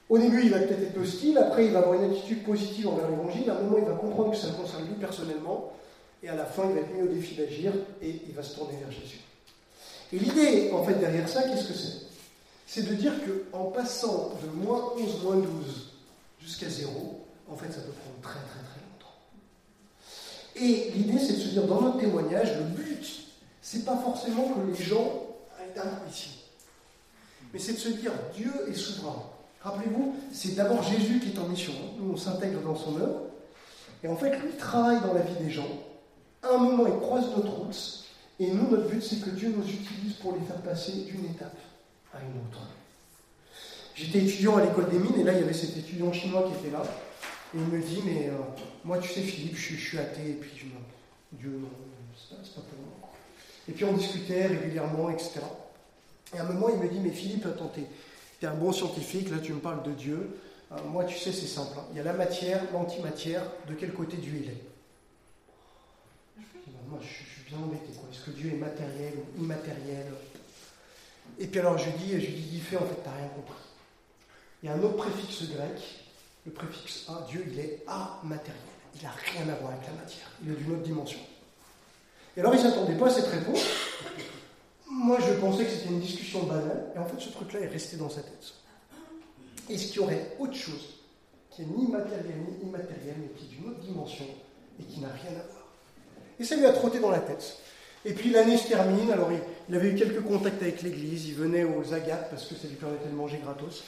[0.08, 3.08] Au début, il va peut-être être hostile, après, il va avoir une attitude positive envers
[3.08, 5.72] l'évangile, à un moment, il va comprendre que ça concerne lui personnellement,
[6.22, 8.54] et à la fin, il va être mis au défi d'agir, et il va se
[8.54, 9.20] tourner vers Jésus.
[10.12, 12.06] Et l'idée, en fait, derrière ça, qu'est-ce que c'est?
[12.66, 13.12] C'est de dire
[13.50, 15.92] qu'en passant de moins 11, moins 12
[16.40, 18.82] jusqu'à 0, en fait, ça peut prendre très, très, très
[20.56, 23.04] et l'idée, c'est de se dire, dans notre témoignage, le but,
[23.62, 25.26] c'est pas forcément que les gens
[25.74, 26.40] d'un ici.
[27.52, 29.22] Mais c'est de se dire, Dieu est souverain.
[29.62, 31.72] Rappelez-vous, c'est d'abord Jésus qui est en mission.
[31.98, 33.20] Nous, on s'intègre dans son œuvre.
[34.04, 35.68] Et en fait, lui travaille dans la vie des gens.
[36.42, 38.04] À un moment, il croise notre route.
[38.40, 41.56] Et nous, notre but, c'est que Dieu nous utilise pour les faire passer d'une étape
[42.12, 42.66] à une autre.
[43.94, 46.66] J'étais étudiant à l'école des mines, et là, il y avait cet étudiant chinois qui
[46.66, 46.82] était là.
[47.54, 48.38] Et il me dit, mais euh,
[48.84, 50.64] moi, tu sais, Philippe, je, suis athée, et puis je
[51.36, 51.60] Dieu,
[52.16, 53.12] c'est pas, pas, pour moi.
[53.68, 55.40] Et puis on discutait régulièrement, etc.
[56.34, 57.86] Et à un moment, il me dit, mais Philippe, attends, t'es
[58.42, 60.36] es un bon scientifique, là, tu me parles de Dieu.
[60.72, 61.76] Euh, moi, tu sais, c'est simple.
[61.78, 61.84] Hein.
[61.92, 64.71] Il y a la matière, l'antimatière, de quel côté Dieu il est?
[66.92, 67.88] Moi, je, suis bien embêté.
[67.88, 70.12] Est-ce que Dieu est matériel ou immatériel?
[71.38, 73.62] Et puis alors, je dis, je dis, fait, en fait, t'as rien compris.
[74.62, 75.80] Il y a un autre préfixe grec
[76.44, 78.60] le préfixe A, Dieu, il est amatériel.
[78.94, 80.28] Il n'a rien à voir avec la matière.
[80.44, 81.20] Il est d'une autre dimension.
[82.36, 83.64] Et alors, il ne s'attendait pas à cette réponse.
[84.90, 86.92] Moi, je pensais que c'était une discussion banale.
[86.94, 88.54] Et en fait, ce truc-là est resté dans sa tête.
[89.70, 90.98] Est-ce qu'il y aurait autre chose
[91.50, 94.26] qui est ni matériel ni immatériel, mais qui est d'une autre dimension
[94.80, 95.61] et qui n'a rien à voir?
[96.42, 97.56] Et ça lui a trotté dans la tête.
[98.04, 99.30] Et puis l'année se termine, alors
[99.68, 102.74] il, avait eu quelques contacts avec l'église, il venait aux agates parce que ça lui
[102.74, 103.84] permettait de manger gratos.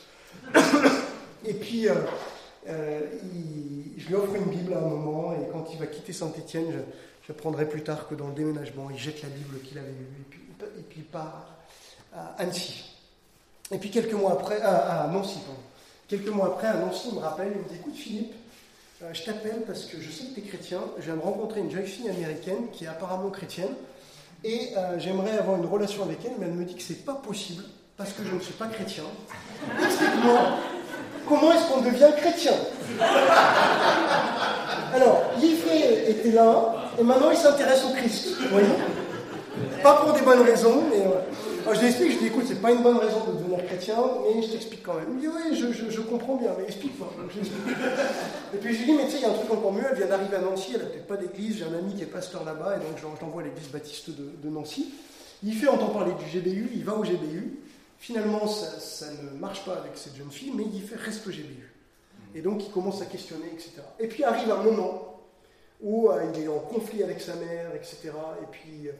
[1.46, 1.94] Et puis, euh,
[2.68, 3.00] euh,
[3.98, 6.72] je lui offre une Bible à un moment, et quand il va quitter Saint-Étienne,
[7.28, 10.24] j'apprendrai plus tard que dans le déménagement, il jette la Bible qu'il avait eue,
[10.78, 11.48] et puis, il part
[12.14, 12.94] à Annecy.
[13.72, 15.60] Et puis quelques mois après, à, Nancy, pardon.
[16.08, 18.34] Quelques mois après, à Nancy, il me rappelle, il me dit Écoute, Philippe,
[19.12, 21.70] je t'appelle parce que je sais que tu es chrétien, je viens de rencontrer une
[21.70, 23.74] jeune fille américaine qui est apparemment chrétienne,
[24.44, 27.14] et euh, j'aimerais avoir une relation avec elle, mais elle me dit que c'est pas
[27.14, 27.64] possible
[27.96, 29.04] parce que je ne suis pas chrétien.
[29.82, 30.58] Explique-moi
[31.28, 32.52] comment est-ce qu'on devient chrétien
[34.94, 35.64] Alors, Yves
[36.08, 38.36] était là, et maintenant il s'intéresse au Christ.
[38.40, 38.68] Vous voyez?
[39.82, 41.02] Pas pour des bonnes raisons, mais.
[41.64, 43.64] Alors, je lui explique, je lui dis écoute, c'est pas une bonne raison de devenir
[43.64, 45.06] chrétien, mais je t'explique quand même.
[45.08, 47.10] Il me dit oui, je, je, comprends bien, mais explique-moi.
[48.54, 49.84] Et puis je lui dis mais tu sais, il y a un truc encore mieux,
[49.90, 52.06] elle vient d'arriver à Nancy, elle n'a peut-être pas d'église, j'ai un ami qui est
[52.06, 54.92] pasteur là-bas, et donc je l'envoie à l'église baptiste de, Nancy.
[55.42, 57.60] Il fait entendre parler du GBU, il va au GBU,
[58.04, 61.72] Finalement, ça, ne marche pas avec cette jeune fille, mais il fait reste au GBU.
[62.34, 63.76] Et donc, il commence à questionner, etc.
[63.98, 65.22] Et puis arrive un moment
[65.80, 68.10] où euh, il est en conflit avec sa mère, etc.
[68.42, 68.92] Et puis, euh,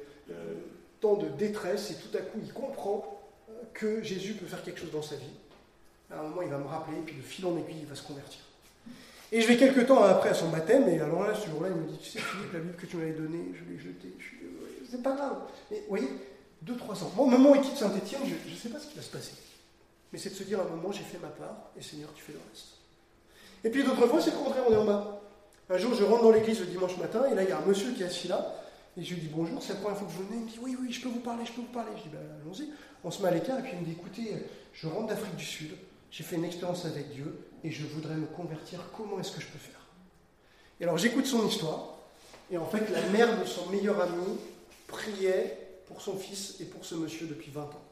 [1.04, 4.80] tant de détresse, et tout à coup, il comprend euh, que Jésus peut faire quelque
[4.80, 5.36] chose dans sa vie.
[6.10, 8.02] À un moment, il va me rappeler, puis de fil en aiguille, il va se
[8.02, 8.40] convertir.
[9.30, 11.76] Et je vais quelques temps après à son baptême, et alors là, ce jour-là, il
[11.76, 14.16] me dit Tu sais, Philippe, la Bible que tu m'avais donnée, je l'ai jetée.
[14.90, 15.38] C'est pas grave.
[15.70, 16.08] Mais vous voyez,
[16.62, 17.12] deux, trois ans.
[17.16, 19.32] Moi, au moment quitte Saint-Etienne, je ne sais pas ce qui va se passer.
[20.12, 22.22] Mais c'est de se dire à un moment, j'ai fait ma part, et Seigneur, tu
[22.22, 22.78] fais le reste.
[23.64, 25.20] Et puis d'autres fois, c'est le contraire, on est en bas.
[25.68, 27.66] Un jour, je rentre dans l'église le dimanche matin, et là, il y a un
[27.66, 28.54] monsieur qui est assis là,
[28.96, 30.36] et je lui dis bonjour, c'est la première fois que je venais.
[30.36, 31.90] Il me dit oui, oui, je peux vous parler, je peux vous parler.
[31.96, 32.70] Je dis ben, allons-y.
[33.02, 34.34] On se met à l'écart, et puis il me dit écoutez,
[34.72, 35.72] je rentre d'Afrique du Sud,
[36.10, 39.46] j'ai fait une expérience avec Dieu, et je voudrais me convertir, comment est-ce que je
[39.46, 39.80] peux faire?
[40.80, 41.98] Et alors, j'écoute son histoire,
[42.50, 44.38] et en fait, la mère de son meilleur ami
[44.86, 47.84] priait pour son fils et pour ce monsieur depuis 20 ans.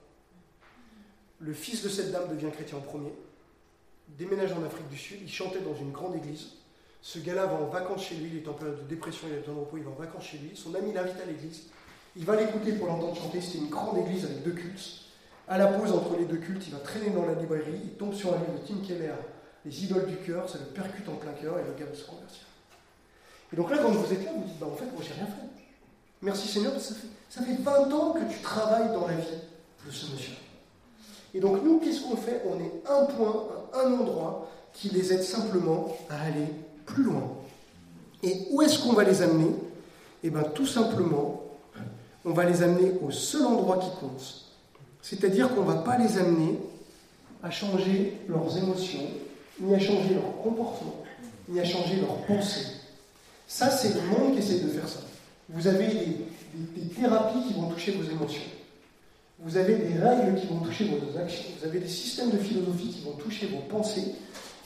[1.41, 3.13] Le fils de cette dame devient chrétien en premier,
[4.09, 6.53] déménage en Afrique du Sud, il chantait dans une grande église.
[7.03, 9.39] Ce gars-là va en vacances chez lui, il est en période de dépression, il a
[9.41, 10.53] besoin de repos, il va en vacances chez lui.
[10.55, 11.65] Son ami l'invite à l'église.
[12.15, 13.41] Il va l'écouter pour l'entendre chanter.
[13.41, 15.03] C'était une grande église avec deux cultes.
[15.49, 18.15] À la pause entre les deux cultes, il va traîner dans la librairie, il tombe
[18.15, 19.15] sur un livre de Tim Keller,
[19.67, 22.05] Les idoles du cœur, ça le percute en plein cœur et le gars va se
[22.05, 22.45] convertir.
[23.53, 25.27] Et donc là, quand vous êtes là, vous dites, bah, en fait, moi j'ai rien
[25.27, 25.63] fait.
[26.23, 29.41] Merci Seigneur, ça fait, ça fait 20 ans que tu travailles dans la vie
[29.85, 30.35] de ce monsieur.
[31.35, 32.43] Et donc nous, qu'est-ce qu'on fait?
[32.47, 36.47] On est un point, un endroit qui les aide simplement à aller
[36.87, 37.33] plus loin.
[38.23, 39.51] Et où est-ce qu'on va les amener
[40.23, 41.43] Eh bien tout simplement,
[42.25, 44.47] on va les amener au seul endroit qui compte.
[45.01, 46.59] C'est-à-dire qu'on ne va pas les amener
[47.43, 49.03] à changer leurs émotions,
[49.61, 51.03] ni à changer leur comportement,
[51.49, 52.69] ni à changer leurs pensées.
[53.49, 55.01] Ça, c'est le monde qui essaie de faire ça.
[55.49, 58.43] Vous avez des, thérapies qui vont toucher vos émotions.
[59.41, 61.45] Vous avez des règles qui vont toucher vos actions.
[61.59, 64.15] Vous avez des systèmes de philosophie qui vont toucher vos pensées.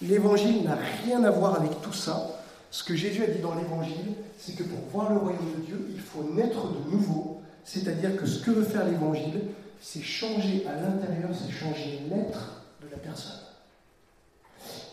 [0.03, 2.41] L'évangile n'a rien à voir avec tout ça.
[2.71, 5.89] Ce que Jésus a dit dans l'évangile, c'est que pour voir le royaume de Dieu,
[5.95, 7.41] il faut naître de nouveau.
[7.65, 9.41] C'est-à-dire que ce que veut faire l'évangile,
[9.81, 13.41] c'est changer à l'intérieur, c'est changer l'être de la personne.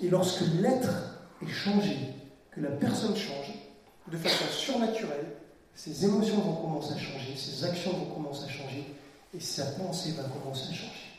[0.02, 0.92] Et lorsque l'être
[1.42, 1.98] est changé,
[2.52, 3.54] que la personne change,
[4.12, 5.26] de façon surnaturelle,
[5.76, 8.86] ses émotions vont commencer à changer, ses actions vont commencer à changer,
[9.36, 11.13] et sa pensée va commencer à changer.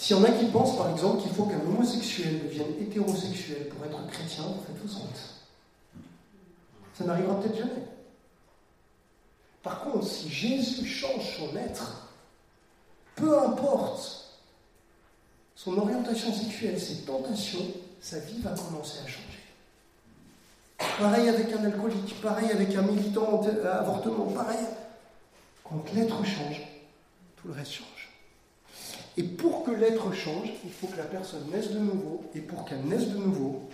[0.00, 3.84] S'il y en a qui pensent, par exemple, qu'il faut qu'un homosexuel devienne hétérosexuel pour
[3.84, 5.20] être chrétien, vous faites vous honte.
[6.94, 7.84] Ça n'arrivera peut-être jamais.
[9.62, 12.08] Par contre, si Jésus change son être,
[13.14, 14.40] peu importe
[15.54, 17.66] son orientation sexuelle, ses tentations,
[18.00, 19.26] sa vie va commencer à changer.
[20.98, 24.64] Pareil avec un alcoolique, pareil avec un militant avortement, pareil.
[25.62, 26.62] Quand l'être change,
[27.36, 27.99] tout le reste change.
[29.20, 32.24] Et pour que l'être change, il faut que la personne naisse de nouveau.
[32.34, 33.68] Et pour qu'elle naisse de nouveau,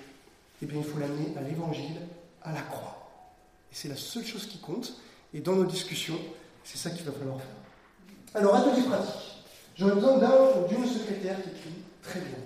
[0.61, 2.01] eh bien, il faut l'amener à l'évangile,
[2.43, 3.09] à la croix.
[3.71, 4.95] Et c'est la seule chose qui compte.
[5.33, 6.19] Et dans nos discussions,
[6.65, 7.47] c'est ça qu'il va falloir faire.
[8.35, 9.45] Alors, atelier pratique.
[9.77, 12.39] J'aurais besoin d'un ou d'une secrétaire qui écrit très bien.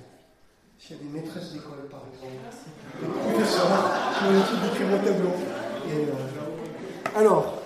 [0.79, 2.35] S'il y a des maîtresses d'école, par exemple,
[3.01, 5.31] des professeurs qui ont l'équipe d'écrire mon tableau.
[5.89, 7.63] Euh, alors,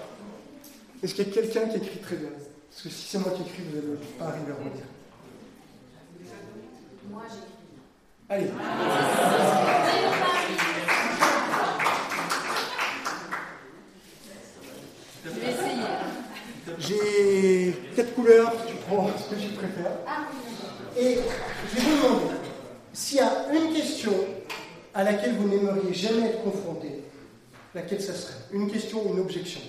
[1.03, 2.31] est-ce qu'il y a quelqu'un qui écrit très bien?
[2.71, 4.94] Parce que si c'est moi qui écris, vous n'allez pas arriver à redire.
[7.11, 7.49] Moi, j'écris.
[8.29, 8.51] Allez.
[15.25, 15.85] Je vais essayer.
[16.79, 19.99] J'ai quatre couleurs, tu prends ce que tu préfères.
[20.07, 20.25] Ah
[20.99, 21.19] Et
[21.71, 22.35] je vais vous demander
[22.93, 24.13] s'il y a une question
[24.95, 27.03] à laquelle vous n'aimeriez jamais être confronté,
[27.75, 28.35] laquelle ça serait?
[28.53, 29.61] Une question ou une objection?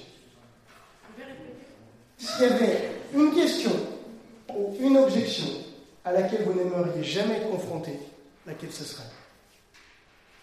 [2.18, 3.72] S'il y avait une question
[4.56, 5.48] ou une objection
[6.06, 7.92] à laquelle vous n'aimeriez jamais être confronté,
[8.46, 9.10] laquelle ce serait?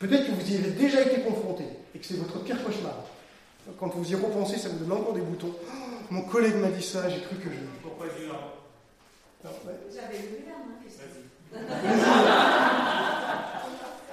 [0.01, 3.05] Peut-être que vous y avez déjà été confronté et que c'est votre pire cauchemar.
[3.79, 5.55] Quand vous y repensez, ça vous donne encore des boutons.
[5.65, 5.71] Oh,
[6.11, 7.61] mon collègue m'a dit ça, j'ai cru que je.
[7.81, 8.29] Pourquoi Dieu
[9.95, 10.81] J'avais levé la main,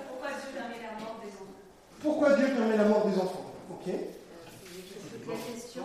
[0.07, 1.57] Pourquoi Dieu permet la mort des enfants?
[1.99, 3.51] Pourquoi Dieu permet la mort des enfants?
[3.71, 3.87] Ok.
[5.27, 5.83] La question.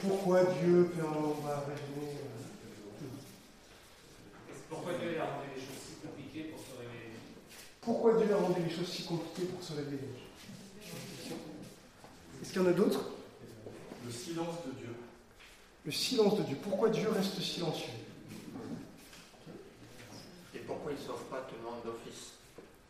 [0.00, 1.16] pourquoi Dieu permet.
[1.16, 2.21] On va résumer.
[4.72, 7.12] Pourquoi Dieu a rendu les choses si compliquées pour se révéler
[7.82, 10.08] Pourquoi Dieu a rendu les choses si compliquées pour se révéler
[12.40, 13.04] Est-ce qu'il y en a d'autres?
[14.06, 14.96] Le silence de Dieu.
[15.84, 16.56] Le silence de Dieu.
[16.62, 17.92] Pourquoi Dieu reste silencieux?
[20.54, 22.32] Et pourquoi il ne sauve pas tout le monde d'office?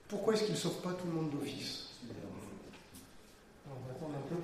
[0.06, 1.88] Pourquoi est-ce qu'il ne sauve pas tout le monde d'office?
[3.66, 4.36] On va attendre un peu.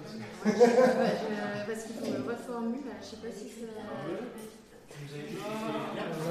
[1.69, 3.67] Parce, qu'il faut le reformule, je ne sais pas si ça.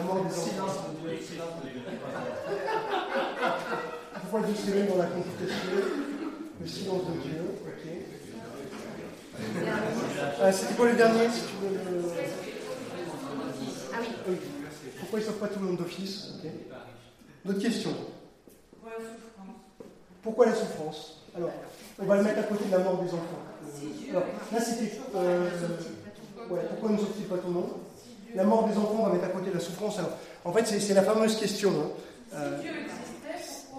[0.06, 0.72] Mort des silence.
[4.22, 5.56] Pourquoi Dieu s'éveille dans la complication
[6.62, 7.42] Le silence de Dieu.
[10.42, 12.02] Ah, C'était quoi le dernier si tu veux le...
[13.94, 14.36] Ah oui.
[15.00, 16.34] Pourquoi il ne sauve pas tout le monde d'office?
[16.40, 16.52] Okay.
[17.46, 17.94] D'autres questions
[18.72, 19.56] Pourquoi la souffrance
[20.24, 21.52] Pourquoi la souffrance Alors,
[22.00, 23.44] on va le mettre à côté de la mort des enfants.
[24.10, 25.00] Alors, là, c'était.
[25.16, 25.50] Euh,
[26.70, 27.70] pourquoi ne sauve-t-il pas tout le monde?
[28.36, 30.00] La mort des enfants, on va mettre à côté la souffrance.
[30.00, 30.12] Alors,
[30.46, 31.72] en fait, c'est la fameuse question.
[31.72, 32.36] Hein.
[32.36, 32.62] Euh,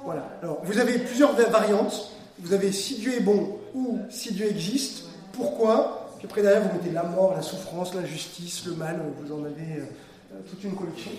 [0.05, 0.29] voilà.
[0.43, 2.13] Alors, vous avez plusieurs variantes.
[2.39, 5.05] Vous avez si Dieu est bon ou si Dieu existe.
[5.33, 6.15] Pourquoi?
[6.19, 9.01] Puis après, derrière, vous mettez la mort, la souffrance, l'injustice, le mal.
[9.21, 11.11] Vous en avez euh, toute une collection.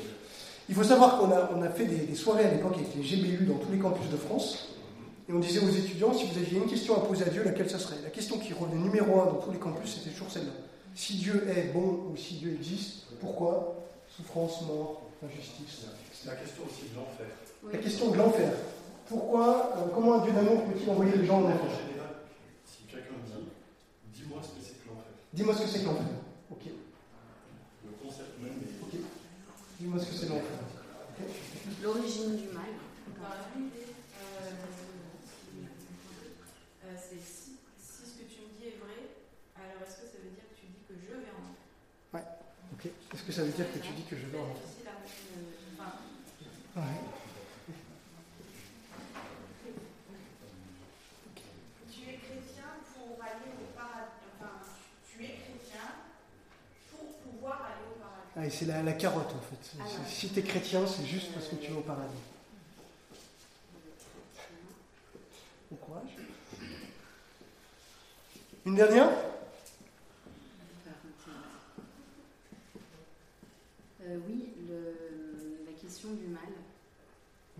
[0.68, 3.02] Il faut savoir qu'on a, on a fait des, des soirées à l'époque avec les
[3.02, 4.70] GBU dans tous les campus de France.
[5.30, 7.70] Et on disait aux étudiants, si vous aviez une question à poser à Dieu, laquelle
[7.70, 7.98] ça serait?
[8.04, 10.52] La question qui revenait numéro un dans tous les campus, c'était toujours celle-là.
[10.96, 13.76] Si Dieu est bon ou si Dieu existe, pourquoi
[14.10, 17.28] Souffrance, mort, injustice, C'est la question aussi de l'enfer.
[17.72, 18.52] La question de l'enfer.
[19.08, 21.72] Pourquoi, euh, comment un Dieu d'amour peut-il envoyer les gens en enfer?
[22.66, 23.50] Si quelqu'un dit,
[24.14, 25.12] dis-moi ce que c'est que l'enfer.
[25.34, 26.06] Dis-moi ce que c'est que l'enfer.
[26.52, 26.66] Ok.
[27.86, 28.84] Le concept même est.
[28.84, 29.02] Ok.
[29.80, 30.60] Dis-moi ce que c'est l'enfer.
[31.84, 32.70] L'origine du mal.
[33.20, 34.52] Dans la euh,
[36.86, 39.00] euh, c'est si, si ce que tu me dis est vrai,
[39.56, 41.66] alors est-ce que ça veut dire que tu dis que je vais en enfer?
[42.14, 42.26] Ouais.
[42.74, 42.92] Ok.
[43.14, 44.70] Est-ce que ça veut dire que tu dis que je enfer
[46.76, 46.84] Ouais.
[51.92, 54.12] Tu es chrétien pour aller au paradis.
[54.40, 54.52] Enfin,
[55.12, 55.90] tu es chrétien
[56.92, 58.32] pour pouvoir aller au paradis.
[58.36, 59.78] Ah, c'est la, la, carotte en fait.
[59.80, 62.14] Ah, si tu es chrétien, c'est juste parce que tu vas au paradis.
[65.72, 66.16] Bon courage.
[68.66, 69.10] Une dernière?
[74.10, 76.42] Euh, oui, le- la question du mal.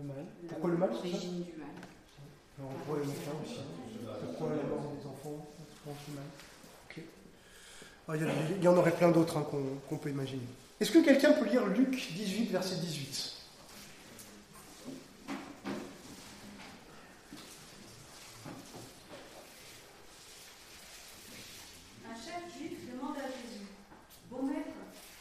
[0.00, 0.24] Le mal.
[0.48, 1.68] Pourquoi le mal L'origine du mal.
[2.58, 3.60] Alors, on pourrait le mettre là aussi.
[4.24, 5.46] Pourquoi la mort des enfants
[5.84, 6.24] Pourquoi mal
[6.90, 7.02] Ok.
[8.08, 10.42] Ah, il, y a- il y en aurait plein d'autres hein, qu'on qu'on peut imaginer.
[10.80, 13.36] Est-ce que quelqu'un peut lire Luc 18, verset 18
[22.08, 23.66] Un chef juif demande à Jésus
[24.30, 24.70] Bon maître,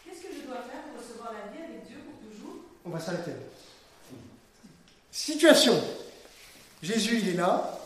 [0.06, 3.00] qu'est-ce que je dois faire pour recevoir la vie avec Dieu pour toujours On va
[3.00, 3.38] s'arrêter là.
[5.12, 5.74] Situation.
[6.82, 7.80] Jésus, il est là.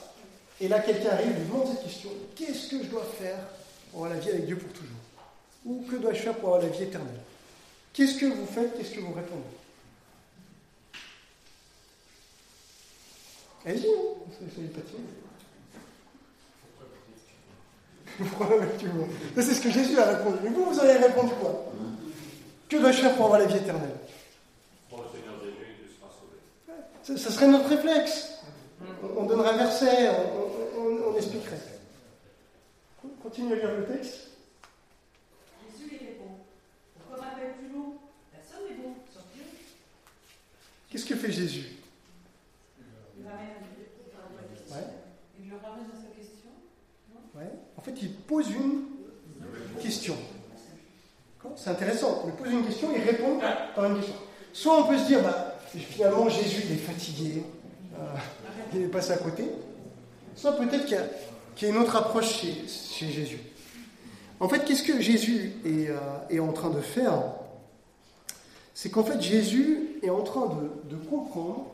[0.60, 2.10] Et là, quelqu'un arrive lui demande cette question.
[2.36, 3.40] Qu'est-ce que je dois faire
[3.92, 4.98] pour avoir la vie avec Dieu pour toujours?
[5.66, 7.22] Ou que dois-je faire pour avoir la vie éternelle?
[7.94, 8.78] Qu'est-ce que vous faites?
[8.78, 9.44] Qu'est-ce que vous répondez?
[13.66, 14.70] Allez-y, hein, soyez
[19.36, 20.38] Ça, C'est ce que Jésus a répondu.
[20.44, 21.72] Mais vous, vous auriez répondu quoi?
[22.68, 23.96] Que dois-je faire pour avoir la vie éternelle?
[24.90, 27.18] Pour le Seigneur Jésus, il sera sauvé.
[27.20, 28.33] ça serait notre réflexe.
[29.04, 31.60] On, on donnerait un verset, on, on- on expliquerait.
[33.22, 34.28] Continue à lire le texte.
[35.72, 36.32] Jésus lui répond
[36.98, 37.94] Pourquoi m'appelles-tu bon?
[38.32, 39.44] Personne n'est bon, sauf Dieu.
[40.90, 41.66] Qu'est-ce que fait Jésus?
[43.18, 44.78] Il ramène à à.
[44.78, 44.88] Ouais.
[45.42, 46.52] Il le ramène dans sa question.
[47.36, 47.52] Ouais.
[47.78, 48.86] En fait, il pose une
[49.82, 50.16] question.
[51.58, 52.24] C'est intéressant.
[52.28, 53.40] Il pose une question, il répond
[53.76, 54.16] par une question.
[54.54, 57.44] Soit on peut se dire, bah, finalement, Jésus, il est fatigué,
[57.96, 58.16] euh,
[58.74, 59.46] il est passé à côté.
[60.36, 61.08] Soit peut-être qu'il y, a-
[61.56, 63.40] qu'il une autre approche chez, Jésus.
[64.40, 67.14] En fait, qu'est-ce que Jésus est, euh, en train de faire?
[68.74, 71.68] C'est qu'en fait, Jésus est en train de, de comprendre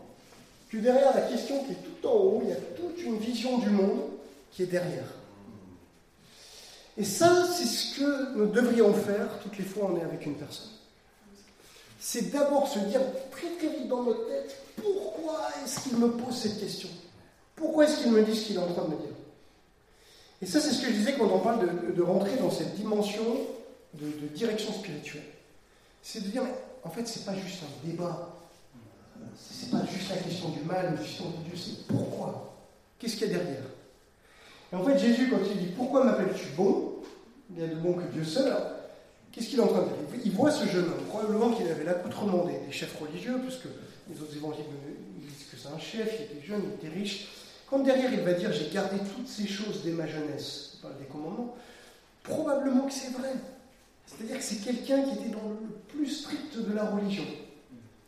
[0.69, 3.57] que derrière la question qui est tout en haut, il y a toute une vision
[3.59, 4.01] du monde
[4.51, 5.05] qui est derrière.
[6.97, 10.35] Et ça, c'est ce que nous devrions faire toutes les fois on est avec une
[10.35, 10.69] personne.
[11.99, 16.35] C'est d'abord se dire très très vite dans notre tête, pourquoi est-ce qu'il me pose
[16.35, 16.89] cette question?
[17.55, 19.15] Pourquoi est-ce qu'il me dit ce qu'il est en train de me dire?
[20.41, 23.23] Et ça, c'est ce que je disais quand on parle de, rentrer dans cette dimension
[23.95, 25.25] de, direction spirituelle.
[26.01, 26.43] C'est de dire,
[26.83, 28.29] en fait, c'est pas juste un débat.
[29.35, 32.55] C'est pas juste la question du mal, la question de Dieu, c'est pourquoi?
[32.97, 33.63] Qu'est-ce qu'il y a derrière?
[34.71, 36.95] Et en fait, Jésus, quand il dit Pourquoi m'appelles-tu bon?
[37.49, 38.53] Il n'y a de bon que Dieu seul.
[39.31, 39.87] Qu'est-ce qu'il est en train de
[40.25, 43.67] Il voit ce jeune homme, probablement qu'il avait l'accoutrement des, des chefs religieux, puisque
[44.09, 44.65] les autres évangiles
[45.17, 47.27] disent que c'est un chef, il était jeune, il était riche.
[47.69, 50.97] Quand derrière il va dire J'ai gardé toutes ces choses dès ma jeunesse, il parle
[50.97, 51.55] des commandements,
[52.23, 53.33] probablement que c'est vrai.
[54.07, 57.25] C'est-à-dire que c'est quelqu'un qui était dans le plus strict de la religion.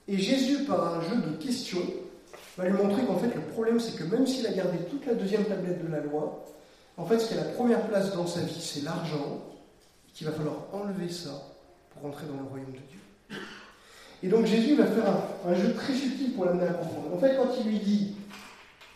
[0.07, 1.85] Et Jésus, par un jeu de questions,
[2.57, 5.13] va lui montrer qu'en fait le problème c'est que même s'il a gardé toute la
[5.13, 6.45] deuxième tablette de la loi,
[6.97, 9.50] en fait ce qui a la première place dans sa vie c'est l'argent,
[10.13, 11.31] qu'il va falloir enlever ça
[11.91, 13.39] pour rentrer dans le royaume de Dieu.
[14.23, 15.05] Et donc Jésus va faire
[15.45, 17.15] un, jeu très subtil pour l'amener à comprendre.
[17.15, 18.15] En fait quand il lui dit,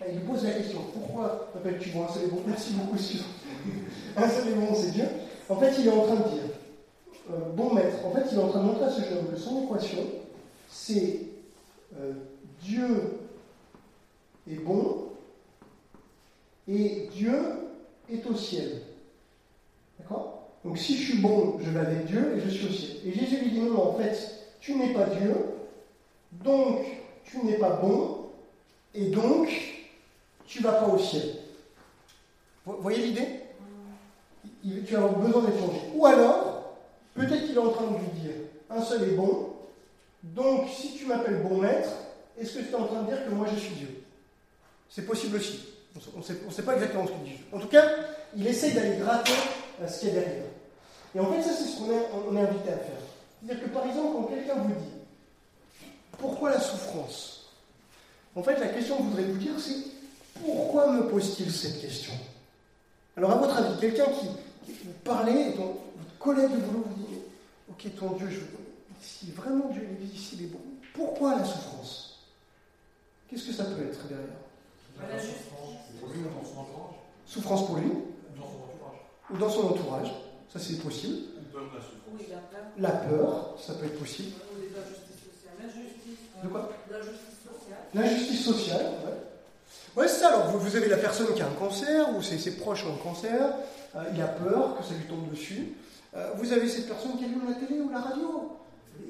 [0.07, 3.27] il lui pose la question, pourquoi m'appelles-tu bon Un seul et bon, merci beaucoup, excuse-moi.
[4.17, 5.05] Un seul et bon c'est Dieu.
[5.49, 6.43] En fait il est en train de dire,
[7.31, 9.31] euh, bon maître, en fait il est en train de montrer à ce jeune homme
[9.31, 9.99] que son équation
[10.69, 11.21] c'est
[11.97, 12.13] euh,
[12.61, 13.19] Dieu
[14.49, 15.09] est bon
[16.67, 17.35] et Dieu
[18.11, 18.81] est au ciel.
[19.99, 20.34] D'accord?
[20.65, 22.97] Donc si je suis bon, je vais avec Dieu et je suis au ciel.
[23.05, 24.17] Et Jésus lui dit non, en fait,
[24.59, 25.35] tu n'es pas Dieu,
[26.31, 26.79] donc
[27.23, 28.31] tu n'es pas bon,
[28.95, 29.47] et donc
[30.47, 31.35] tu vas pas au ciel.
[32.65, 33.27] Vous voyez l'idée?
[34.87, 35.81] Tu as besoin d'être changé.
[35.93, 36.77] Ou alors,
[37.13, 38.31] peut-être qu'il est en train de lui dire
[38.71, 39.53] un seul est bon,
[40.23, 41.89] donc si tu m'appelles bon maître,
[42.39, 44.03] est-ce que tu es en train de dire que moi je suis Dieu?
[44.89, 45.63] C'est possible aussi.
[46.15, 47.39] On ne sait, pas exactement ce qu'il dit.
[47.53, 47.85] En tout cas,
[48.35, 49.31] il essaye d'aller gratter
[49.81, 50.54] à ce qu'il y a derrière.
[51.15, 52.99] Et en fait, ça, c'est ce qu'on est, on est invité à faire.
[53.41, 54.91] C'est-à-dire que, par exemple, quand quelqu'un vous dit
[56.17, 57.49] Pourquoi la souffrance?
[58.35, 59.77] En fait, la question que je voudrais vous dire, c'est
[60.43, 62.13] Pourquoi me pose-t-il cette question?
[63.15, 64.27] Alors, à votre avis, quelqu'un qui,
[64.65, 67.19] qui vous parlez, et ton, votre collègue de boulot vous dit
[67.69, 68.39] Ok, ton Dieu, je,
[69.01, 70.59] si vraiment Dieu ici, il est bon,
[70.93, 72.19] pourquoi la souffrance?
[73.29, 74.27] Qu'est-ce que ça peut être derrière?
[74.97, 75.49] Voilà, juste.
[75.99, 76.95] Pour lui, dans son entourage.
[77.25, 77.89] Souffrance pour lui
[78.37, 78.99] Dans son entourage.
[79.31, 80.11] ou dans son entourage,
[80.55, 81.17] ça c'est possible.
[81.53, 81.91] La souffrance.
[82.17, 82.65] Oui, la peur.
[82.77, 84.31] La peur, ça peut être possible.
[85.59, 86.19] L'injustice.
[86.43, 87.79] De quoi L'injustice sociale.
[87.93, 90.01] L'injustice sociale, ouais.
[90.01, 90.27] Ouais, c'est ça.
[90.29, 92.93] Alors, vous, vous avez la personne qui a un cancer, ou ses, ses proches ont
[92.93, 93.53] un cancer,
[93.95, 95.73] euh, il a peur que ça lui tombe dessus.
[96.15, 98.51] Euh, vous avez cette personne qui allume la télé ou la radio,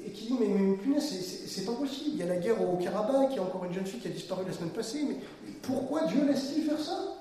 [0.04, 2.10] et qui dit Mais, mais punaise, c'est- pas possible.
[2.14, 4.06] Il y a la guerre au Karabakh, il y a encore une jeune fille qui
[4.08, 5.16] a disparu la semaine passée, mais
[5.62, 7.16] pourquoi Dieu laisse-t-il faire ça?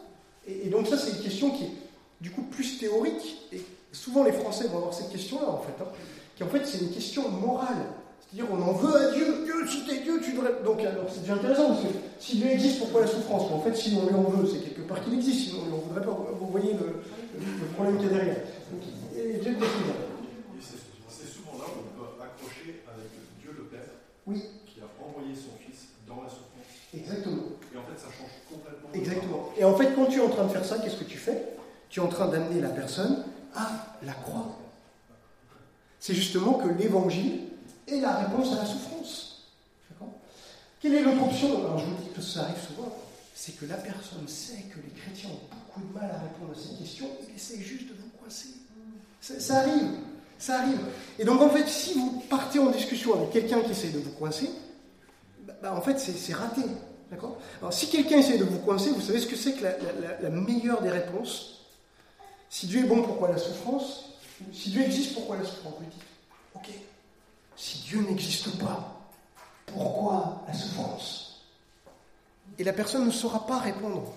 [0.48, 1.72] Et, et donc, ça, c'est une question qui est,
[2.22, 3.48] du coup plus théorique.
[3.52, 3.62] Et
[3.96, 5.88] souvent les Français vont avoir cette question-là en fait, hein,
[6.36, 7.78] qui en fait c'est une question morale.
[8.30, 10.52] C'est-à-dire on en veut à Dieu, Dieu, si t'es Dieu, tu devrais.
[10.64, 11.88] Donc alors c'est déjà intéressant parce que
[12.20, 13.44] si Dieu existe, pourquoi la souffrance?
[13.50, 15.70] Mais en fait, si on lui en veut, c'est quelque part qu'il existe, sinon on
[15.70, 16.12] n'en voudrait pas.
[16.40, 17.02] Vous voyez le,
[17.40, 18.38] le problème qu'il y a derrière.
[18.72, 18.82] Donc,
[19.16, 19.30] et.
[19.38, 19.42] Et
[20.62, 23.10] c'est c'est souvent là où on peut accrocher avec
[23.42, 23.88] Dieu le Père,
[24.28, 24.42] Oui.
[24.66, 26.68] qui a envoyé son Fils dans la souffrance.
[26.94, 27.44] Exactement.
[27.74, 28.90] Et en fait, ça change complètement.
[28.94, 29.50] Exactement.
[29.58, 31.56] Et en fait, quand tu es en train de faire ça, qu'est-ce que tu fais?
[31.90, 33.24] Tu es en train d'amener la personne
[33.56, 34.58] à la croix.
[36.00, 37.40] C'est justement que l'évangile
[37.88, 39.36] est la réponse à la souffrance.
[40.80, 42.96] Quelle est l'autre option Alors je vous dis que ça arrive souvent.
[43.34, 46.56] C'est que la personne sait que les chrétiens ont beaucoup de mal à répondre à
[46.56, 48.50] cette question, il essaie juste de vous coincer.
[49.20, 49.90] Ça, arrive.
[50.38, 50.80] Ça arrive.
[51.18, 54.12] Et donc en fait, si vous partez en discussion avec quelqu'un qui essaie de vous
[54.12, 54.50] coincer,
[55.42, 56.62] bah, bah, en fait c'est raté.
[57.10, 60.30] D'accord Alors si quelqu'un essaie de vous coincer, vous savez ce que c'est que la
[60.30, 61.55] meilleure des réponses
[62.56, 64.06] Si Dieu est bon, pourquoi la souffrance
[64.54, 66.02] Si Dieu existe, pourquoi la souffrance Vous dites,
[66.56, 66.70] ok.
[67.58, 68.98] Si Dieu n'existe pas,
[69.66, 71.44] pourquoi la souffrance
[72.58, 74.14] Et la personne ne saura pas répondre.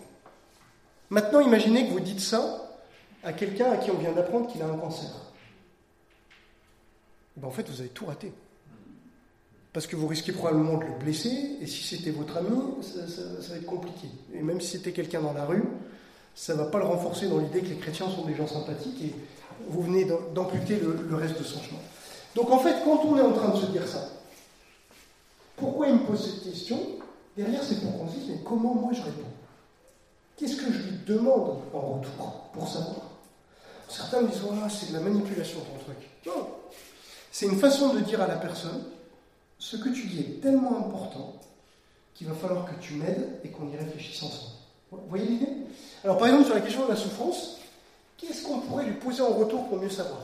[1.10, 2.78] Maintenant, imaginez que vous dites ça
[3.24, 5.10] à quelqu'un à qui on vient d'apprendre qu'il a un cancer.
[7.38, 8.32] Ben, en fait, vous avez tout raté.
[9.72, 13.42] Parce que vous risquez probablement de le blesser, et si c'était votre ami, ça, ça-
[13.42, 14.06] ça va être compliqué.
[14.32, 15.64] Et même si c'était quelqu'un dans la rue,
[16.40, 19.02] ça ne va pas le renforcer dans l'idée que les chrétiens sont des gens sympathiques,
[19.02, 19.14] et
[19.68, 21.80] vous venez d'am- d'amputer le, le reste de son chemin.
[22.36, 24.08] Donc en fait, quand on est en train de se dire ça,
[25.56, 26.78] pourquoi il me pose cette question?
[27.36, 29.34] Derrière, c'est pour qu'on se dise, mais comment moi je réponds?
[30.36, 33.00] Qu'est-ce que je lui demande en retour pour savoir?
[33.88, 36.08] Certains me disent, voilà, c'est de la manipulation ton truc.
[36.24, 36.46] Non,
[37.32, 38.84] c'est une façon de dire à la personne,
[39.58, 41.34] ce que tu dis est tellement important
[42.14, 44.52] qu'il va falloir que tu m'aides et qu'on y réfléchisse ensemble.
[44.92, 45.52] Vous voyez l'idée?
[46.04, 47.58] Alors par exemple, sur la question de la souffrance,
[48.16, 50.22] qu'est-ce qu'on pourrait lui poser en retour pour mieux savoir?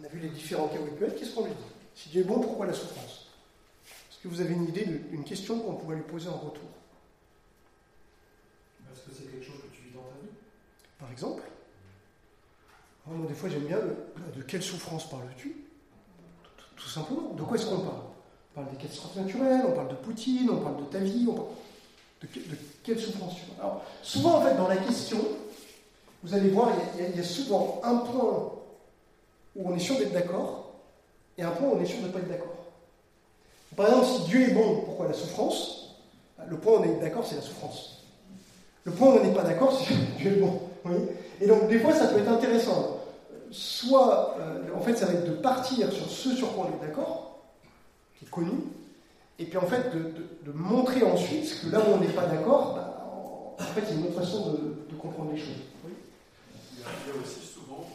[0.00, 1.56] On a vu les différents cas où il peut être, qu'est-ce qu'on lui dit?
[1.94, 3.28] Si Dieu est bon, pourquoi la souffrance?
[4.10, 6.68] Est-ce que vous avez une idée d'une question qu'on pourrait lui poser en retour?
[8.92, 10.32] Est-ce que c'est quelque chose que tu vis dans ta vie?
[10.98, 11.42] Par exemple?
[13.06, 15.54] Moi, des fois, j'aime bien le- de quelle souffrance parles-tu?
[16.56, 17.34] Tout, tout simplement.
[17.34, 18.02] De quoi est-ce qu'on parle?
[18.56, 21.34] On parle des catastrophes naturelles, on parle de Poutine, on parle de ta vie, on
[21.34, 21.48] parle
[22.24, 25.18] de, que- de quelle souffrance tu Alors, souvent, en fait, dans la question,
[26.22, 28.52] vous allez voir, il y a- souvent un point
[29.56, 30.72] où on est sûr d'être d'accord
[31.38, 32.54] et un point où on est sûr de ne pas être d'accord.
[33.76, 35.96] Par exemple, si Dieu est bon, pourquoi la souffrance?
[36.48, 38.02] Le point où on est d'accord, c'est la souffrance.
[38.84, 40.60] Le point où on n'est pas d'accord, c'est Dieu est bon.
[41.40, 42.98] et donc, des fois, ça peut être intéressant.
[43.50, 46.86] Soit, euh, en fait, ça va être de partir sur ce sur quoi on est
[46.86, 47.38] d'accord,
[48.18, 48.50] qui est connu,
[49.38, 52.26] et puis en fait, de, de- de montrer ensuite que là où on n'est pas
[52.26, 52.90] d'accord, bah,
[53.58, 55.62] en fait, il y a une autre façon de, de comprendre les choses.
[55.84, 55.92] Oui.
[56.74, 57.86] il y, a, il y a aussi souvent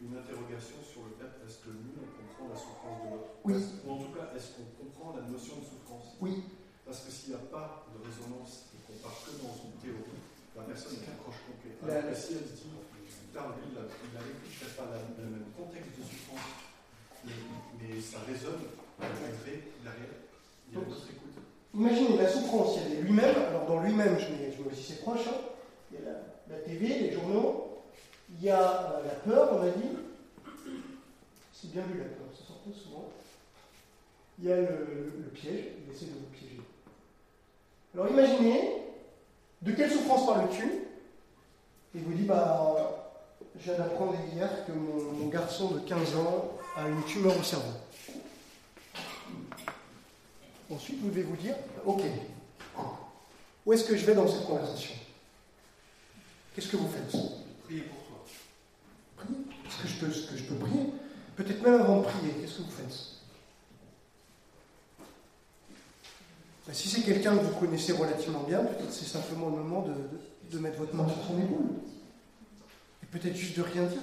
[0.00, 3.30] une interrogation sur le fait est-ce que nous, on comprend la souffrance de l'autre?
[3.44, 3.56] Oui.
[3.84, 6.16] Ou en tout cas, est-ce qu'on comprend la notion de souffrance?
[6.20, 6.44] Oui.
[6.84, 10.20] Parce que s'il n'y a pas de résonance et qu'on part que dans une théorie,
[10.56, 11.74] la personne accroche complet.
[11.84, 15.04] La- Alors que si elle se dit, lui, il a, il a peut-être pas la-
[15.20, 16.48] le même contexte de souffrance,
[17.26, 17.36] mais,
[17.80, 18.64] mais ça résonne
[18.96, 20.14] malgré derrière.
[20.16, 20.35] Il
[21.74, 24.70] Imaginez la souffrance, il y a les lui-même, alors dans lui-même, je mets, je mets
[24.72, 25.36] aussi ses proches, hein.
[25.92, 27.82] il y a la, la TV, les journaux,
[28.38, 28.60] il y a
[28.92, 29.88] euh, la peur, on a dit,
[31.52, 33.08] c'est bien vu la peur, ça sort pas souvent,
[34.38, 36.60] il y a le, le- le piège, il essaie de vous piéger.
[37.94, 38.72] Alors imaginez,
[39.62, 40.82] de quelle souffrance parles-tu?
[41.94, 43.18] Il vous dit, bah,
[43.58, 47.42] je viens d'apprendre hier que mon, mon garçon de 15 ans a une tumeur au
[47.42, 47.70] cerveau.
[50.70, 51.54] Ensuite, vous devez vous dire,
[51.84, 52.02] ok,
[53.64, 54.94] où est-ce que je vais dans cette conversation?
[56.54, 57.10] Qu'est-ce que vous faites?
[57.64, 58.24] Priez pour toi.
[59.16, 59.38] Prier.
[59.68, 60.86] Est-ce que je peux, que je peux prier?
[61.36, 62.98] Peut-être même avant de prier, qu'est-ce que vous faites?
[66.66, 69.92] Ben, Si c'est quelqu'un que vous connaissez relativement bien, peut-être c'est simplement le moment de,
[69.92, 71.66] de- de mettre votre main sur son épaule.
[73.02, 74.00] Et peut-être juste de rien dire.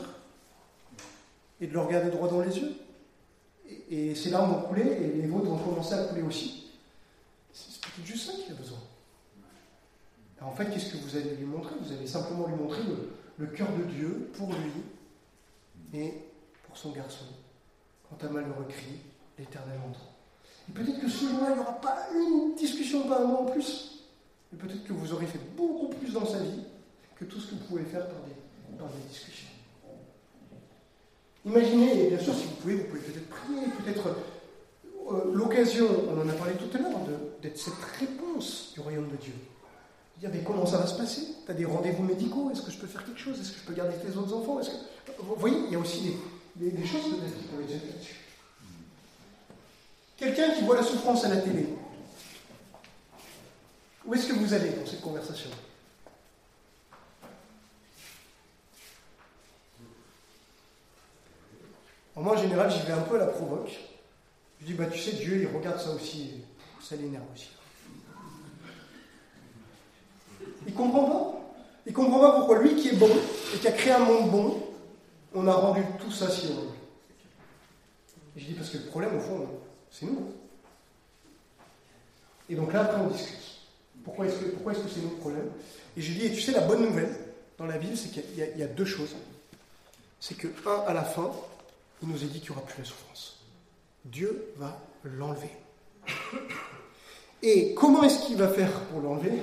[1.61, 2.73] Et de le regarder droit dans les yeux.
[3.89, 6.67] Et, ses larmes vont couler, et les vôtres vont commencer à couler aussi.
[7.51, 8.79] C'est peut-être juste ça qu'il a besoin.
[10.41, 11.75] En fait, qu'est-ce que vous allez lui montrer?
[11.81, 12.81] Vous allez simplement lui montrer
[13.37, 16.13] le, cœur de Dieu pour lui et
[16.65, 17.25] pour son garçon.
[18.09, 18.99] Quand un malheureux crie,
[19.37, 20.11] l'Éternel entend.
[20.69, 23.45] Et peut-être que ce jour-là, il n'y aura pas une discussion, pas un mot en
[23.45, 24.05] plus.
[24.51, 26.63] Mais peut-être que vous aurez fait beaucoup plus dans sa vie
[27.15, 28.17] que tout ce que vous pouvez faire par
[28.77, 29.52] par des discussions.
[31.45, 34.07] Imaginez, et bien sûr, si vous pouvez, vous pouvez peut-être prier, peut-être
[35.11, 36.99] euh, l'occasion, on en a parlé tout à l'heure,
[37.41, 39.33] d'être cette réponse du royaume de Dieu.
[40.19, 41.21] Dire, mais comment ça va se passer?
[41.45, 42.49] Tu as des rendez-vous médicaux?
[42.51, 43.39] Est-ce que je peux faire quelque chose?
[43.41, 44.61] Est-ce que je peux garder tes autres enfants?
[45.19, 46.15] Vous voyez, il y a aussi
[46.55, 48.15] des, choses peut-être là-dessus.
[50.15, 51.67] Quelqu'un qui voit la souffrance à la télé,
[54.05, 55.49] où est-ce que vous allez dans cette conversation?
[62.15, 63.71] Moi, en général, j'y vais un peu à la provoque.
[64.61, 66.41] Je dis, bah tu sais, Dieu, il regarde ça aussi,
[66.81, 67.49] ça l'énerve aussi.
[70.67, 71.39] Il comprend pas.
[71.85, 73.09] Il comprend pas pourquoi lui qui est bon
[73.53, 74.63] et qui a créé un monde bon,
[75.33, 76.71] on a rendu tout ça si horrible.
[78.37, 79.47] Je dis parce que le problème, au fond,
[79.91, 80.31] c'est nous.
[82.49, 83.37] Et donc là, après, on discute.
[84.03, 85.49] Pourquoi est-ce que c'est nous le problème?
[85.95, 87.13] Et je dis, et tu sais, la bonne nouvelle
[87.57, 89.15] dans la Bible, c'est qu'il y, a deux choses.
[90.19, 91.31] C'est que, un, à la fin,
[92.03, 93.39] il nous est dit qu'il n'y aura plus la souffrance.
[94.03, 95.49] Dieu va l'enlever.
[97.41, 99.39] Et comment est-ce qu'il va faire pour l'enlever?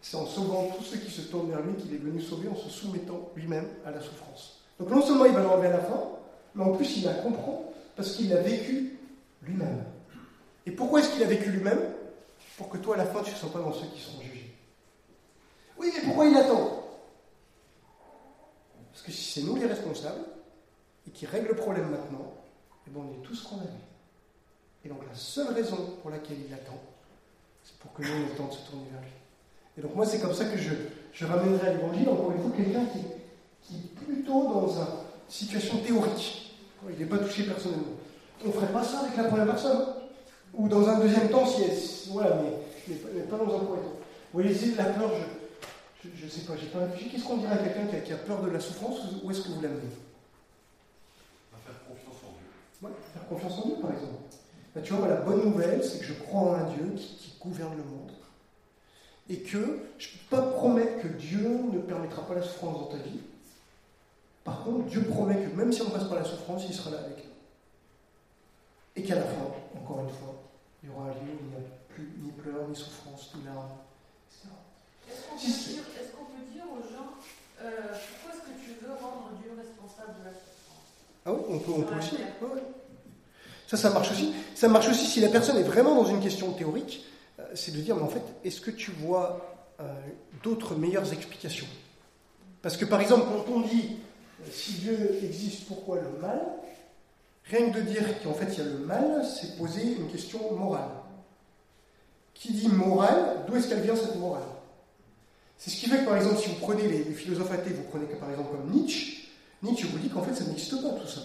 [0.00, 2.56] C'est en sauvant tous ceux qui se tournent vers lui qu'il est venu sauver en
[2.56, 4.62] se soumettant lui-même à la souffrance.
[4.78, 6.02] Donc non seulement il va l'enlever à la fin,
[6.54, 8.98] mais en plus il la comprend parce qu'il l'a vécu
[9.42, 9.84] lui-même.
[10.64, 11.80] Et pourquoi est-ce qu'il a vécu lui-même?
[12.56, 14.54] Pour que toi à la fin tu ne sois pas dans ceux qui seront jugés.
[15.78, 16.82] Oui, mais pourquoi il attend?
[18.90, 20.24] Parce que si c'est nous les responsables
[21.06, 22.34] et qui règlent le problème maintenant,
[22.86, 23.68] eh bien on est tous condamnés.
[24.84, 26.80] Et donc la seule raison pour laquelle il attend,
[27.62, 29.10] c'est pour que nous ayons le temps de se tourner vers lui.
[29.78, 30.72] Et donc moi c'est comme ça que je,
[31.12, 33.00] je ramènerai à l'évangile, encore une fois, quelqu'un qui,
[33.62, 34.86] qui est plutôt dans une
[35.28, 36.52] situation théorique.
[36.88, 37.84] Il n'est pas touché personnellement.
[38.44, 39.86] On ne ferait pas ça avec la première personne.
[40.54, 43.96] Ou dans un deuxième temps, si, si voilà, mais, mais, pas dans un premier temps.
[44.32, 45.10] Vous voyez, la peur,
[46.02, 47.10] je ne sais pas, j'ai pas réfléchi.
[47.10, 49.48] Qu'est-ce qu'on dirait à quelqu'un qui, qui, a peur de la souffrance Où est-ce que
[49.48, 49.90] vous l'amenez
[51.64, 52.48] Faire confiance en Dieu.
[52.80, 54.14] Faire confiance en Dieu, par exemple.
[54.74, 57.74] Ben, tu vois, la bonne nouvelle, c'est que je crois en un Dieu qui, gouverne
[57.76, 58.12] le monde.
[59.30, 62.86] Et que je ne peux pas promettre que Dieu ne permettra pas la souffrance dans
[62.86, 63.20] ta vie.
[64.44, 66.98] Par contre, Dieu promet que même si on passe pas la souffrance, il sera là
[66.98, 67.30] avec nous.
[68.96, 70.34] Et qu'à la fin, encore une fois,
[70.82, 73.44] il y aura un lieu où il n'y a plus ni pleurs, ni souffrance, ni
[73.44, 73.70] larmes,
[74.28, 74.48] etc.
[75.08, 77.16] Est-ce qu'on peut, qu peut, dire aux gens
[77.62, 80.49] euh, pourquoi est-ce que tu veux rendre Dieu responsable de la souffrance?
[81.30, 82.16] Ah oui, on peut, on peut aussi.
[83.68, 84.32] Ça, ça marche aussi.
[84.54, 87.04] Ça marche aussi si la personne est vraiment dans une question théorique,
[87.38, 89.40] euh, c'est de dire, mais en fait, est-ce que tu vois
[89.80, 89.84] euh,
[90.42, 91.68] d'autres meilleures explications?
[92.62, 93.96] Parce que par exemple, quand on dit
[94.50, 96.40] si Dieu existe, pourquoi le mal?
[97.44, 100.54] Rien que de dire qu'en fait il y a le mal, c'est poser une question
[100.56, 100.90] morale.
[102.34, 104.42] Qui dit morale, d'où est-ce qu'elle vient cette morale?
[105.58, 108.06] C'est ce qui fait que par exemple, si vous prenez les philosophes athées, vous prenez
[108.06, 109.19] par exemple comme Nietzsche,
[109.62, 111.20] Nietzsche vous dit qu'en fait ça n'existe pas tout ça.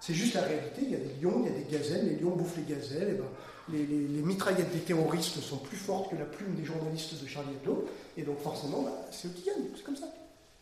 [0.00, 2.16] C'est juste la réalité, il y a des lions, il y a des gazelles, les
[2.16, 3.26] lions bouffent les gazelles, et ben,
[3.68, 7.86] les, mitraillettes des terroristes sont plus fortes que la plume des journalistes de Charlie Hebdo,
[8.16, 10.06] et donc forcément, bah, c'est eux qui gagnent, c'est comme ça.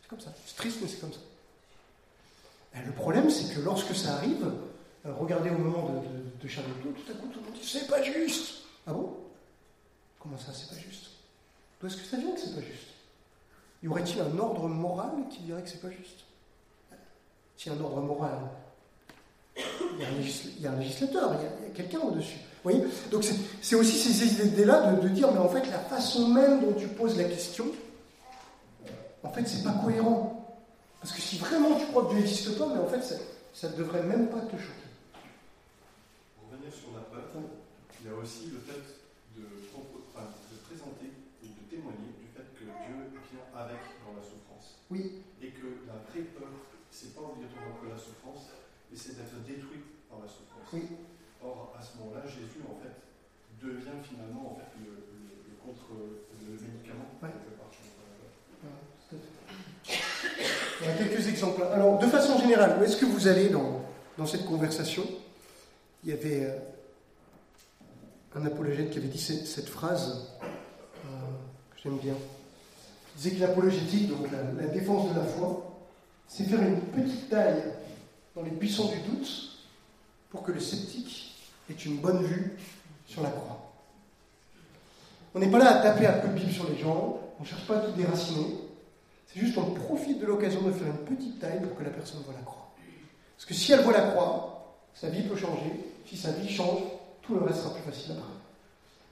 [0.02, 0.34] C'est comme ça.
[0.44, 1.20] C'est triste, mais c'est comme ça.
[2.84, 4.44] Le problème, c'est que lorsque ça arrive,
[5.06, 7.66] euh, regardez au moment de, de Charlie Hebdo, tout à coup, tout le monde dit
[7.66, 8.62] c'est pas juste.
[8.86, 9.16] Ah bon?
[10.18, 11.10] Comment ça, c'est pas juste?
[11.80, 12.88] D'où est-ce que ça vient que c'est pas juste?
[13.82, 16.24] Y aurait-il un ordre moral qui dirait que c'est pas juste?
[17.58, 18.38] Si un ordre moral,
[19.56, 22.38] il y a un, il y a un législateur, il y a, a quelqu'un au-dessus.
[22.62, 22.84] Vous voyez?
[23.10, 23.24] Donc
[23.60, 26.86] c'est aussi ces idées-là de, de, dire, mais en fait, la façon même dont tu
[26.86, 27.66] poses la question,
[29.24, 30.34] en fait, c'est pas cohérent.
[31.00, 33.02] Parce que si vraiment tu crois que Dieu n'existe pas, mais en fait,
[33.52, 34.90] ça ne devrait même pas te choquer.
[36.38, 37.42] Pour revenir sur la peur,
[38.00, 38.82] il y a aussi le fait
[39.36, 39.42] de,
[40.14, 41.10] enfin, de présenter
[41.42, 42.96] et de témoigner du fait que Dieu
[43.30, 44.78] vient avec dans la souffrance.
[44.90, 45.22] Oui.
[45.42, 46.50] Et que la vraie peur,
[46.98, 48.50] c'est pas obligatoirement que la souffrance,
[48.90, 50.66] mais c'est d'être détruit par la souffrance.
[50.72, 50.82] Oui.
[51.38, 52.98] Or, à ce moment-là, Jésus, en fait,
[53.62, 57.06] devient finalement en fait, le, le, le contre le médicament.
[57.22, 57.30] Ouais.
[60.80, 61.62] Il y a quelques exemples.
[61.72, 63.82] Alors, de façon générale, où est-ce que vous allez dans,
[64.16, 65.04] dans cette conversation?
[66.02, 66.58] Il y avait euh,
[68.34, 70.32] un apologète qui avait dit cette, cette phrase
[71.04, 71.08] euh,
[71.70, 72.14] que j'aime bien.
[72.14, 75.67] Il disait que l'apologétique, donc la, la, défense de la foi,
[76.28, 77.62] c'est faire une petite taille
[78.36, 79.58] dans les buissons du doute
[80.30, 81.34] pour que le sceptique
[81.70, 82.52] ait une bonne vue
[83.06, 83.72] sur la croix.
[85.34, 87.66] On n'est pas là à taper un peu de sur les gens, on ne cherche
[87.66, 88.46] pas à tout déraciner.
[89.26, 92.20] C'est juste qu'on profite de l'occasion de faire une petite taille pour que la personne
[92.24, 92.70] voit la croix.
[93.36, 95.92] Parce que si elle voit la croix, sa vie peut changer.
[96.06, 96.80] Si sa vie change,
[97.22, 98.32] tout le reste sera plus facile après.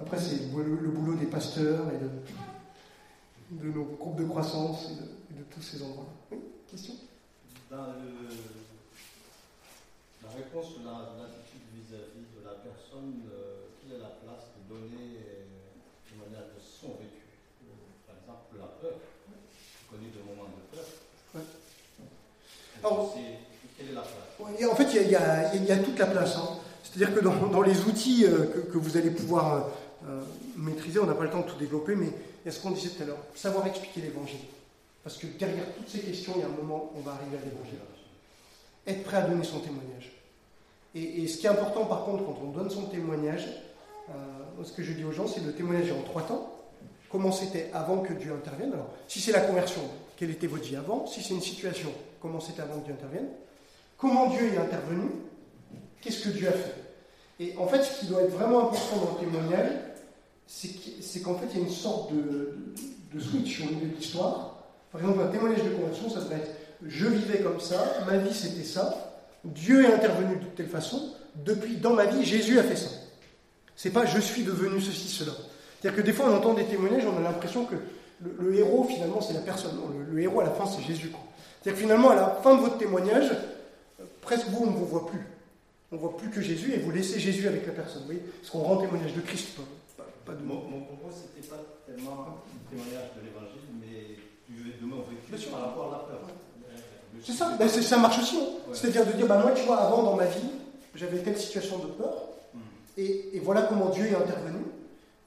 [0.01, 2.11] Après, c'est le boulot des pasteurs et de,
[3.51, 6.13] de nos groupes de croissance et de, et de tous ces endroits-là.
[6.33, 6.39] Oui,
[6.71, 6.95] question?
[7.71, 8.29] Dans le,
[10.23, 15.19] la réponse de l'attitude vis-à-vis de la personne, euh, quelle est la place de donner
[15.19, 15.47] euh,
[16.11, 17.23] de manière de son vécu?
[17.67, 18.99] Euh, exemple, la peur.
[19.31, 20.87] J'ai connu des moments de peur.
[21.35, 21.47] Ouais.
[22.83, 23.15] Alors-
[23.77, 24.15] quelle est la place?
[24.41, 26.37] Ouais, en fait, il y a, y y toute la place.
[26.37, 26.59] hein.
[26.83, 29.61] C'est-à-dire que dans, dans les outils euh, que, que vous allez pouvoir euh,
[30.09, 30.25] euh,
[30.57, 32.11] maîtriser, on n'a pas le temps de tout développer, mais
[32.47, 34.39] y a ce qu'on disait tout à l'heure, savoir expliquer l'évangile.
[35.03, 37.45] Parce que derrière toutes ces questions, il y a un moment, on va arriver à
[37.45, 37.79] l'évangile.
[38.87, 40.13] Être prêt à donner son témoignage.
[40.95, 43.47] Et, ce qui est important, par contre, quand on donne son témoignage,
[44.09, 46.53] euh, ce que je dis aux gens, c'est le témoignage en trois temps.
[47.11, 49.83] Comment c'était avant que Dieu intervienne Alors, si c'est la conversion,
[50.17, 51.91] quelle était votre vie avant Si c'est une situation,
[52.23, 53.29] comment c'était avant que Dieu intervienne
[53.99, 55.11] Comment Dieu est intervenu
[56.01, 56.75] Qu'est-ce que Dieu a fait
[57.41, 59.73] Et en fait, ce qui doit être vraiment important dans le témoignage,
[60.47, 62.55] c'est qu'- c'est qu'en fait, il y a une sorte de,
[63.19, 64.57] switch au milieu de l'histoire.
[64.93, 66.51] Par exemple, un témoignage de conversion, ça devrait être
[66.87, 71.77] je vivais comme ça, ma vie c'était ça, Dieu est intervenu de telle façon, depuis
[71.77, 72.91] dans ma vie, Jésus a fait ça.
[73.75, 75.33] C'est pas je suis devenu ceci, cela.
[75.81, 77.77] C'est-à-dire que des fois, on entend des témoignages, on a l'impression que
[78.21, 79.73] le, héros, finalement, c'est la personne.
[80.09, 81.11] Le, le héros, à la fin, c'est Jésus.
[81.63, 83.31] C'est-à-dire que finalement, à la fin de votre témoignage,
[84.23, 85.27] presque vous, on ne vous voit plus.
[85.93, 88.01] On ne voit plus que Jésus et vous laissez Jésus avec la personne.
[88.01, 88.23] Vous voyez?
[88.41, 89.63] Parce qu'on rend témoignage de Christ, pas,
[90.27, 91.57] pas- de Mon, mon propos, c'était pas
[91.87, 92.35] tellement un
[92.71, 94.17] témoignage de l'évangile, mais
[94.49, 95.51] du- de mon vécu Bien sûr.
[95.53, 96.21] par rapport à la peur.
[97.25, 98.37] C'est ça, ben, ça marche aussi.
[98.37, 98.41] hein.
[98.69, 98.75] Ouais.
[98.75, 100.51] C'est-à-dire de dire, bah, moi, tu vois, avant dans ma vie,
[100.95, 102.15] j'avais telle situation de peur,
[102.55, 102.61] Mhm.
[102.99, 104.65] et, et voilà comment Dieu est intervenu,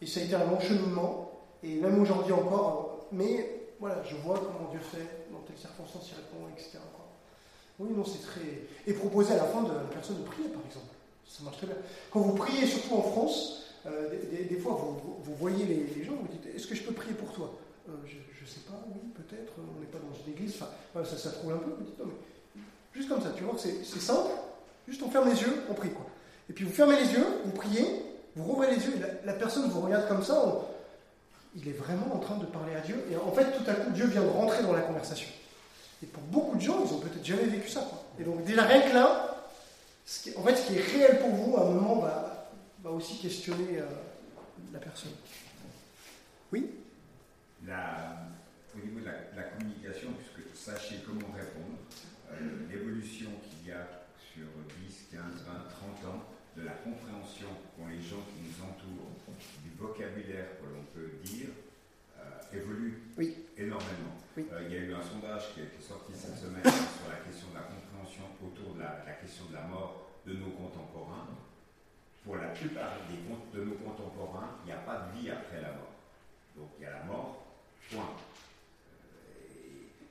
[0.01, 1.31] et ça a été un long cheminement,
[1.63, 6.09] et même aujourd'hui encore, euh, mais voilà, je vois comment Dieu fait, dans telles circonstances
[6.11, 6.77] il répond, etc.
[6.95, 7.05] quoi.
[7.79, 8.67] Oui, non, c'est très.
[8.85, 10.93] Et proposer à la fin de la personne de prier, par exemple.
[11.27, 11.75] Ça marche très bien.
[12.11, 14.09] Quand vous priez, surtout en France, euh,
[14.49, 14.77] des, fois,
[15.23, 17.57] vous, voyez les, gens, vous dites Est-ce que je peux prier pour toi
[17.87, 21.17] Euh, Je ne sais pas, oui, peut-être, on n'est pas dans une église, enfin, ça,
[21.17, 21.71] ça trouve un peu.
[21.77, 22.61] Vous dites Non, mais
[22.93, 24.31] juste comme ça, tu vois c'est simple,
[24.87, 26.05] juste on ferme les yeux, on prie, quoi.
[26.49, 27.85] Et puis vous fermez les yeux, vous priez,
[28.35, 30.63] vous rouvrez les yeux, et la, personne vous regarde comme ça, on-
[31.55, 33.91] il est vraiment en train de parler à Dieu, et en fait, tout à coup,
[33.91, 35.29] Dieu vient de rentrer dans la conversation.
[36.03, 37.85] Et pour beaucoup de gens, ils ont peut-être jamais vécu ça.
[38.19, 39.35] Et donc déjà rien que là,
[40.37, 42.28] en fait, ce qui est réel pour vous, à un moment, va,
[42.83, 43.85] va aussi questionner euh,
[44.73, 45.11] la personne.
[46.51, 46.69] Oui?
[47.65, 48.27] La-
[48.75, 51.77] au niveau de la, de la communication, puisque sachez comment répondre,
[52.31, 53.87] euh, l'évolution qu'il y a
[54.33, 54.45] sur
[54.85, 56.23] 10, 15, 20, 30 ans
[56.55, 59.11] de la compréhension qu'ont les gens qui nous entourent,
[59.63, 61.49] du vocabulaire que l'on peut dire,
[62.19, 63.35] euh, évolue Oui.
[63.57, 64.13] énormément.
[64.37, 64.45] Oui.
[64.67, 67.49] Il y a eu un sondage qui a été sorti cette semaine sur la question
[67.49, 71.27] de la compréhension autour de la, la question de la mort de nos contemporains.
[72.23, 75.69] Pour la plupart des, de nos contemporains, il n'y a pas de vie après la
[75.69, 75.93] mort.
[76.55, 77.45] Donc il y a la mort,
[77.91, 78.11] point.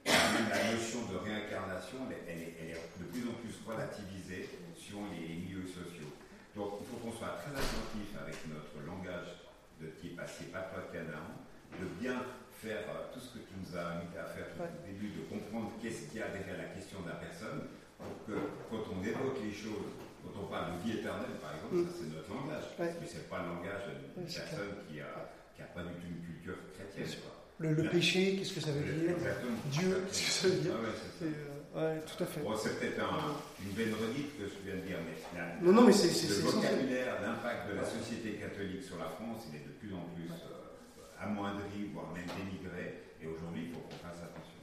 [0.06, 0.10] Euh,
[0.50, 2.56] la notion de réincarnation, elle, est-
[2.98, 6.10] de plus en plus relativisée sur les milieux sociaux.
[6.56, 9.44] Donc il faut qu'on soit très attentif avec notre langage
[9.80, 11.30] de type assez canard,
[11.78, 12.22] de bien
[12.58, 15.22] faire euh, tout ce que tu nous as invité à faire tout au début, de
[15.30, 18.34] comprendre qu'est-ce qu'il y a derrière la question de la personne, pour que
[18.70, 19.94] quand on évoque les choses,
[20.34, 22.92] quand on parle de vie éternelle par exemple, ça c'est notre langage, Ouais.
[23.00, 25.10] mais c'est pas le langage d'une Ouais, personne qui a,
[25.54, 27.08] qui a pas du tout une culture chrétienne.
[27.22, 27.34] quoi.
[27.58, 29.10] Le, le péché, qu'est-ce que ça veut dire?
[29.18, 29.58] Exactement.
[29.66, 30.74] Dieu, qu'est-ce que ça veut dire?
[30.78, 31.26] Ah ouais, ça.
[31.26, 32.40] Euh, ouais, tout à fait.
[32.46, 33.34] Bon, c'est peut-être un-
[33.66, 36.30] une belle redite que je viens de dire, mais la- Non, non, mais c'est c'est-
[36.38, 40.06] le vocabulaire, l'impact de la société catholique sur la France, il est de plus en
[40.14, 43.02] plus euh, amoindri, voire même dénigré.
[43.20, 44.62] Et aujourd'hui, il faut qu'on fasse attention.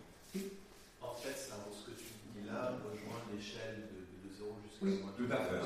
[1.03, 3.94] En fait, ça, ce que tu dis là rejoint l'échelle de,
[4.81, 4.99] de 0 jusqu'à Oui.
[5.01, 5.59] moins Tout à fait.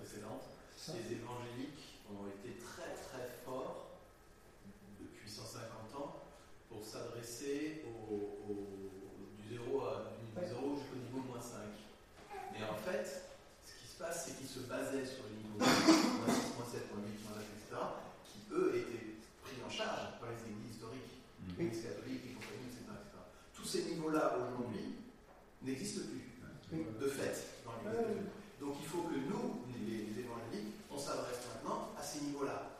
[0.00, 0.42] précédente.
[0.76, 0.92] Ça.
[0.92, 3.90] Les évangéliques ont été très très forts
[5.00, 6.22] depuis 150 ans
[6.68, 11.58] pour s'adresser au, au- du 0 à, du, du 0 jusqu'au niveau moins 5.
[12.52, 13.06] Mais en fait,
[13.64, 16.92] ce qui se passe, c'est qu'ils se basaient sur les niveaux moins 6, moins 7,
[16.92, 17.80] moins 8, moins 9, etc.,
[18.28, 21.16] qui eux étaient pris en charge par les églises historiques,
[21.56, 21.64] Oui.
[21.64, 23.16] l'Église catholique, les compagnies, etc., etc.
[23.56, 25.00] Tous ces niveaux-là aujourd'hui
[25.62, 27.74] n'existent plus, de fait, dans.
[28.60, 32.70] Donc il faut que nous, les, les évangéliques, on s'adresse maintenant à ces niveaux-là.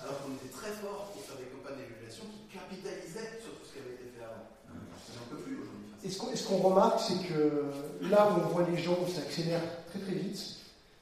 [0.00, 3.72] Alors qu'on était très fort pour faire des campagnes d'évaluation qui capitalisaient sur tout ce
[3.74, 4.46] qui avait été fait avant.
[4.70, 5.90] Mais on ne peut plus aujourd'hui.
[6.04, 7.66] Et ce qu'on ce remarque, c'est que
[8.06, 10.38] là où on voit les gens, ça accélère très très vite,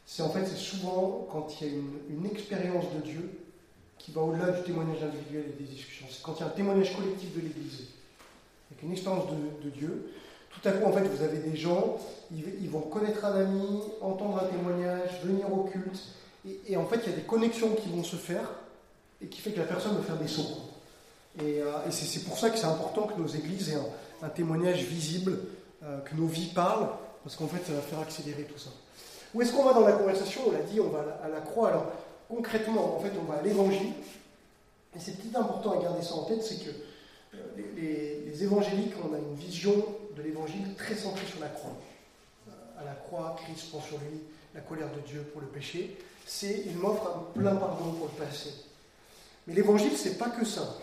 [0.07, 3.31] c'est en fait c'est souvent quand il y a une, une expérience de Dieu
[3.99, 6.07] qui va au-delà du témoignage individuel et des discussions.
[6.09, 7.89] C'est quand il y a un témoignage collectif de l'Église,
[8.71, 10.13] avec une expérience de, de Dieu.
[10.61, 11.99] Tout à coup, en fait, vous avez des gens,
[12.35, 16.01] ils, vont connaître un ami, entendre un témoignage, venir au culte,
[16.69, 18.49] et, en fait, il y a des connexions qui vont se faire,
[19.23, 20.57] et qui fait que la personne va faire des sauts.
[21.41, 23.79] Et, euh, c'est pour ça que c'est important que nos églises aient
[24.23, 25.39] un, témoignage visible,
[25.85, 26.89] euh, que nos vies parlent,
[27.23, 28.71] parce qu'en fait, ça va faire accélérer tout ça.
[29.35, 30.43] Où est-ce qu'on va dans la conversation?
[30.47, 31.69] On l'a dit, on va à la, croix.
[31.69, 31.87] Alors,
[32.29, 33.93] concrètement, en fait, on va à l'évangile.
[34.95, 36.71] Et c'est peut-être important à garder ça en tête, c'est que
[37.35, 37.39] Euh,
[37.77, 39.85] les- les évangéliques, on a une vision
[40.17, 41.77] de l'évangile très centrée sur la croix.
[42.49, 44.21] Euh, À la croix, Christ prend sur lui
[44.55, 45.99] la colère de Dieu pour le péché.
[46.27, 48.51] C'est, il m'offre un plein pardon pour le passé.
[49.47, 50.77] Mais l'évangile, c'est pas que ça.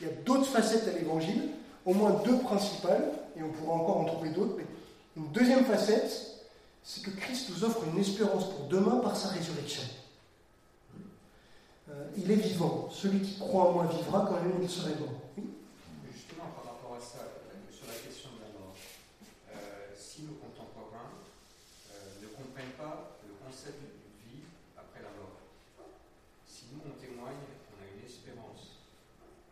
[0.00, 1.50] Il y a d'autres facettes à l'évangile,
[1.86, 4.54] au moins deux principales, et on pourra encore en trouver d'autres.
[4.58, 4.66] Mais
[5.16, 6.42] une deuxième facette,
[6.82, 9.82] c'est que Christ nous offre une espérance pour demain par sa résurrection.
[11.90, 12.88] Euh, il est vivant.
[12.90, 15.20] Celui qui croit en moi vivra quand même il serait mort.
[15.36, 15.44] Oui?
[16.12, 18.74] Justement, par rapport à ça, euh, sur la question de la mort,
[19.52, 19.56] euh,
[19.98, 21.10] si nos contemporains
[21.90, 23.92] euh, ne comprennent pas le concept de
[24.24, 24.40] vie
[24.76, 25.36] après la mort,
[26.48, 28.80] si nous on témoigne qu'on a une espérance,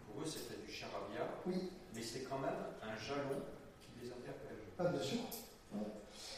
[0.08, 1.68] pour eux c'était du charabia, Oui.
[1.94, 3.44] mais c'est quand même un jalon
[3.84, 4.64] qui les interpelle.
[4.78, 5.20] Ah, bien sûr.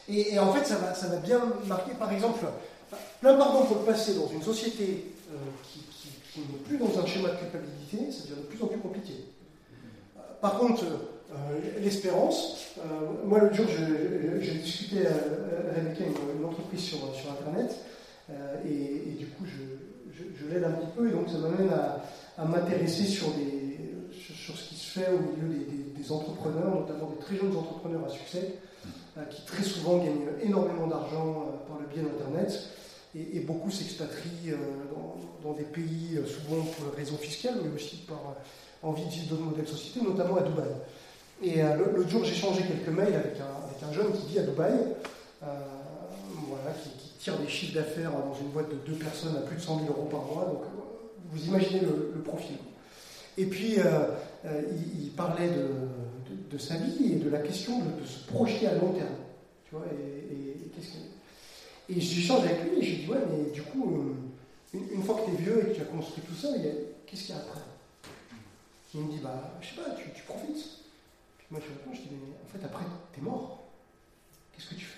[0.09, 2.43] Et, et en fait, ça va, ça bien marquer, par exemple,
[3.21, 6.99] plein pardon pour le passé dans une société euh, qui, qui- qui n'est plus dans
[6.99, 9.13] un schéma de culpabilité, ça devient de plus en plus compliqué.
[10.17, 10.83] Euh, Par contre,
[11.79, 12.81] l'espérance, euh,
[13.25, 13.65] moi l'autre jour,
[14.39, 16.97] j'ai discuté euh, avec une, entreprise sur,
[17.31, 17.77] Internet,
[18.29, 23.05] euh, et, du coup, je, l'aide un petit peu, et donc ça m'amène à, m'intéresser
[23.05, 25.65] sur, ce qui se fait au milieu
[25.95, 28.55] des, entrepreneurs, notamment des très jeunes entrepreneurs à succès,
[29.17, 32.51] euh, qui très souvent gagnent énormément d'argent euh, par le biais d'Internet,
[33.15, 34.55] et, et beaucoup s'expatrient euh,
[35.43, 39.29] dans, des pays, euh, souvent pour raisons fiscales, mais aussi par euh, envie de vivre
[39.29, 40.67] d'autres modèles de notamment à Dubaï.
[41.43, 44.73] Et euh, l'autre jour, j'ai changé quelques mails avec un, jeune qui vit à Dubaï,
[45.43, 45.45] euh,
[46.47, 46.89] voilà, qui,
[47.19, 49.89] tire des chiffres d'affaires dans une boîte de deux personnes à plus de 100 000
[49.89, 50.45] euros par mois.
[50.45, 50.81] Donc, euh,
[51.31, 52.55] vous imaginez le, profil.
[53.37, 58.75] Et puis, il, parlait de, sa vie et de la question de, se projeter à
[58.75, 59.15] long terme.
[59.65, 60.71] Tu vois, et, et- et
[61.89, 64.15] et j'échange avec lui et je lui dis, ouais, mais du coup,
[64.73, 66.47] une, fois que tu es vieux et que tu as construit tout ça,
[67.05, 67.59] qu'est-ce qu'il y a après?
[68.93, 70.80] Il me dit, bah, je sais pas, tu profites.
[71.51, 73.59] Moi, je lui réponds, je dis, mais en fait, après, t'es mort.
[74.53, 74.97] Qu'est-ce que tu fais?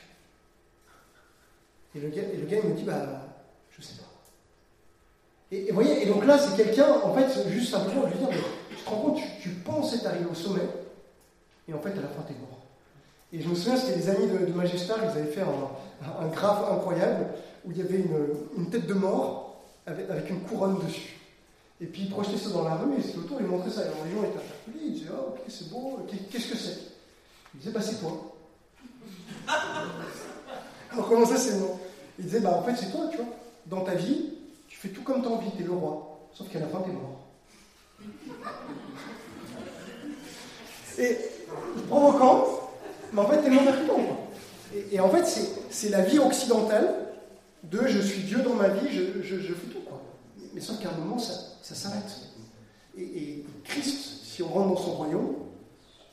[1.96, 3.28] Et le, gars, et il me dit, bah,
[3.72, 4.04] je sais pas.
[5.52, 8.38] Et vous voyez, et donc là, c'est quelqu'un, en fait, juste simplement lui dire, mais
[8.70, 10.68] tu te rends compte, tu, tu penses au sommet,
[11.68, 12.60] et en fait, à la fin, t'es mort.
[13.32, 16.72] Et je me souviens, c'était les amis de, de ils avaient fait un, un graphe
[16.72, 17.28] incroyable
[17.66, 18.28] où il y avait une,
[18.58, 21.18] une tête de mort avec, avec une couronne dessus.
[21.82, 23.82] Et puis ils projetaient ça dans la rue, et autour, ils montraient ça.
[23.82, 26.58] Et alors les gens étaient interpellés, ils disaient Ah, ok, c'est beau, Qu'est- qu'est-ce que
[26.58, 26.78] c'est?
[27.54, 28.36] Ils disaient Bah, c'est toi.
[30.92, 31.78] alors comment ça, c'est moi?
[32.20, 33.26] Ils disaient Bah, en fait, c'est toi, tu vois.
[33.66, 34.34] Dans ta vie,
[34.68, 36.20] tu fais tout comme tu as envie, t'es le roi.
[36.34, 37.20] Sauf qu'à la fin, t'es mort.
[41.00, 41.18] Et
[41.88, 42.46] provoquant,
[43.14, 43.96] mais en fait tellement percutant.
[43.96, 44.18] quoi.
[44.76, 45.26] Et, et en fait,
[45.70, 46.94] c'est la vie occidentale
[47.64, 49.80] de je suis Dieu dans ma vie, je, je- je fais tout.
[49.88, 50.02] Quoi.
[50.54, 51.34] Mais sauf qu'à un moment, ça,
[51.64, 52.12] ça s'arrête.
[52.98, 55.36] Et, Christ, si on rentre dans son royaume,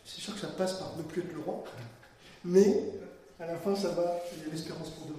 [0.05, 1.65] c'est sûr que ça passe par ne plus être le roi,
[2.45, 2.85] mais
[3.39, 5.19] à la fin, ça va, il y a l'espérance pour demain.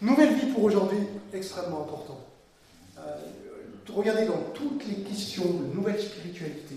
[0.00, 0.98] Nouvelle vie pour aujourd'hui,
[1.32, 2.18] extrêmement important.
[2.98, 3.16] Euh,
[3.88, 6.76] regardez dans toutes les questions de nouvelle spiritualité,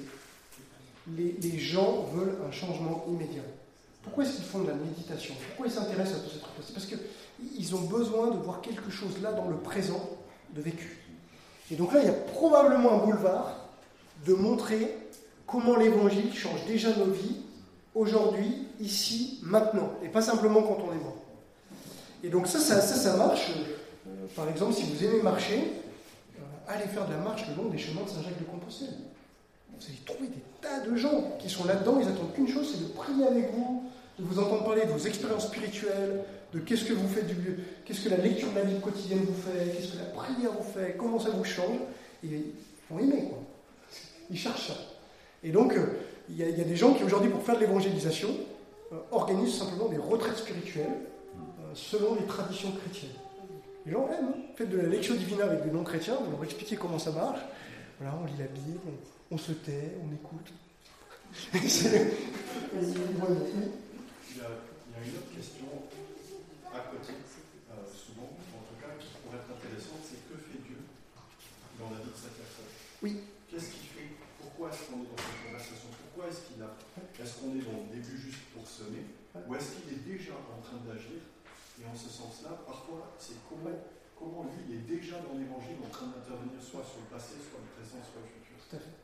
[1.16, 3.42] les, gens veulent un changement immédiat.
[4.04, 5.36] Pourquoi est-ce qu'ils font de la méditation?
[5.48, 8.90] Pourquoi ils s'intéressent à tout ces trucs C'est parce qu'ils ont besoin de voir quelque
[8.90, 10.10] chose là dans le présent
[10.54, 11.01] de vécu.
[11.72, 13.56] Et donc là, il y a probablement un boulevard
[14.26, 14.98] de montrer
[15.48, 17.38] comment l'évangile change déjà nos vies,
[17.96, 21.18] aujourd'hui, ici, maintenant, et pas simplement quand on est mort.
[22.24, 23.52] Et donc ça, ça, ça, marche.
[24.08, 25.74] Euh, par exemple, si vous aimez marcher,
[26.38, 28.98] euh, allez faire de la marche le long des chemins de Saint-Jacques-de-Compostelle.
[29.70, 32.84] Vous allez trouver des tas de gens qui sont là-dedans, ils attendent qu'une chose, c'est
[32.84, 33.84] de prier avec vous,
[34.20, 37.36] de vous entendre parler de vos expériences spirituelles, de qu'est-ce que vous faites du
[37.86, 40.64] qu'est-ce que la lecture de la vie quotidienne vous fait, qu'est-ce que la prière vous
[40.72, 41.78] fait, comment ça vous change,
[42.24, 42.44] et ils
[42.90, 43.40] vont aimer, quoi.
[44.30, 44.76] Ils cherchent ça.
[45.44, 45.86] Et donc, euh,
[46.30, 48.30] il y, a- il y a des gens qui aujourd'hui, pour faire de l'évangélisation,
[48.94, 53.12] euh, organisent simplement des retraites spirituelles euh, selon les traditions chrétiennes.
[53.86, 54.42] Les gens aiment, hein.
[54.56, 57.40] faites de la lecture divina avec des non-chrétiens, vous leur expliquez comment ça marche.
[58.00, 58.80] Voilà, on lit la Bible,
[59.32, 60.52] on, on se tait, on écoute.
[61.68, 62.14] C'est-
[62.74, 62.98] Il y, a, il
[64.38, 65.66] y a une autre question
[66.74, 70.80] à côté, euh, souvent, en tout cas, qui pourrait être intéressante, c'est que fait Dieu
[71.80, 72.72] dans la vie de cette personne?
[73.04, 73.24] Oui.
[73.50, 74.16] Qu'est-ce qu'il fait?
[74.40, 75.90] Pourquoi est-ce qu'on est dans cette conversation?
[75.92, 76.72] Pourquoi est-ce qu'il a
[77.20, 79.04] Est-ce qu'on est dans le début juste pour semer?
[79.36, 81.20] Ou est-ce qu'il est déjà en train d'agir?
[81.80, 83.76] Et en ce sens-là, parfois, c'est comment,
[84.16, 87.60] comment lui, il est déjà dans l'évangile en train d'intervenir soit sur le passé, soit
[87.60, 88.56] le présent, soit le futur.
[88.70, 88.96] Tout à fait.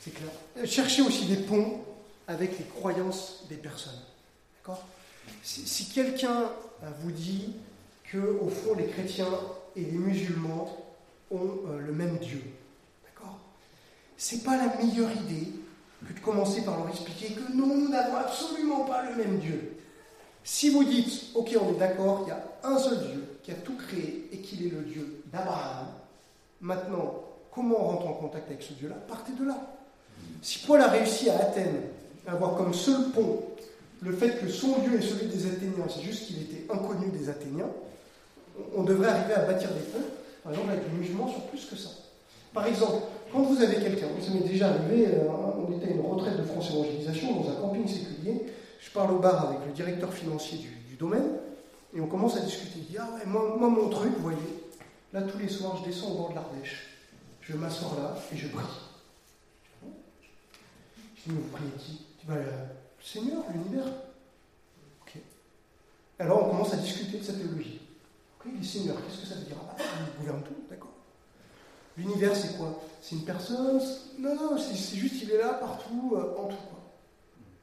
[0.00, 0.30] C'est clair.
[0.58, 1.84] Euh, Cherchez aussi des ponts
[2.26, 4.00] avec les croyances des personnes.
[4.58, 4.84] D'accord?
[5.42, 6.50] Si, quelqu'un
[6.82, 7.54] euh, vous dit
[8.04, 9.26] que, au fond, les chrétiens
[9.74, 10.76] et les musulmans
[11.30, 12.42] ont euh, le même Dieu,
[13.04, 13.38] d'accord?
[14.16, 15.52] C'est pas la meilleure idée
[16.06, 19.76] que de commencer par leur expliquer que non, nous n'avons absolument pas le même Dieu.
[20.44, 23.54] Si vous dites, ok, on est d'accord, il y a un seul Dieu qui a
[23.54, 25.86] tout créé et qu'il est le Dieu d'Abraham,
[26.60, 28.96] maintenant, comment on rentre en contact avec ce Dieu-là?
[29.08, 29.56] Partez de là.
[30.42, 31.82] Si Paul a réussi à Athènes
[32.26, 33.42] à avoir comme seul pont
[34.02, 37.28] le fait que son Dieu est celui des Athéniens, c'est juste qu'il était inconnu des
[37.28, 37.70] Athéniens,
[38.74, 40.06] on devrait arriver à bâtir des ponts,
[40.42, 41.90] par exemple avec le musulman, sur plus que ça.
[42.52, 45.28] Par exemple, quand vous avez quelqu'un, ça m'est déjà arrivé, euh,
[45.58, 48.46] on était à une retraite de France Évangélisation dans un camping séculier,
[48.80, 51.28] je parle au bar avec le directeur financier du, domaine,
[51.94, 52.78] et on commence à discuter.
[52.78, 54.38] Il dit Ah ouais, moi, mon truc, vous voyez,
[55.12, 56.86] là tous les soirs, je descends au bord de l'Ardèche,
[57.42, 58.64] je m'assois là et je prie.
[59.82, 62.06] Je dis Mais vous priez qui?
[62.18, 62.42] Tu vas le
[63.06, 63.86] Seigneur, l'univers.
[65.00, 65.16] Ok.
[66.18, 67.80] Alors on commence à discuter de sa théologie.
[68.40, 69.56] Ok, il dit Seigneur, qu'est-ce que ça veut dire?
[69.70, 70.90] Ah, bah, Il gouverne tout, d'accord.
[71.96, 72.82] L'univers, c'est quoi?
[73.00, 73.80] C'est une personne
[74.18, 76.56] Non, non, c'est juste qu'il est là, partout, euh, en tout.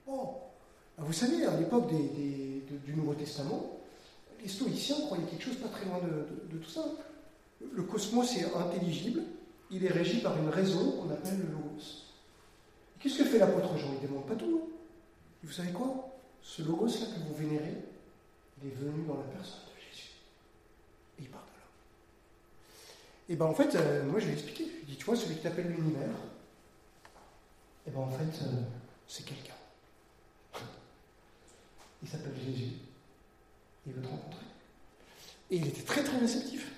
[0.05, 0.51] Quoi.
[0.97, 3.79] Ah, vous savez, à l'époque du Nouveau Testament,
[4.41, 6.85] les stoïciens croyaient quelque chose pas très loin de, tout ça.
[7.59, 9.23] Le cosmos est intelligible,
[9.71, 12.05] il est régi par une raison qu'on appelle le logos.
[12.99, 13.87] Qu'est-ce que fait l'apôtre Jean?
[13.99, 14.72] Il ne demande pas tout.
[15.43, 16.09] Et vous savez quoi?
[16.41, 17.77] Ce logos-là que vous vénérez,
[18.61, 20.11] il est venu dans la personne de Jésus.
[21.19, 21.65] Et il part de là.
[23.29, 24.65] Et bien en fait, euh, moi je vais expliquer.
[24.81, 26.15] Je dis, tu vois, celui qui t'appelle l'univers,
[27.85, 28.61] et bien en fait, euh,
[29.07, 29.53] c'est quelqu'un.
[32.01, 32.71] Il s'appelle Jésus.
[33.87, 34.45] Il veut te rencontrer.
[35.51, 36.71] Et il était très très réceptif.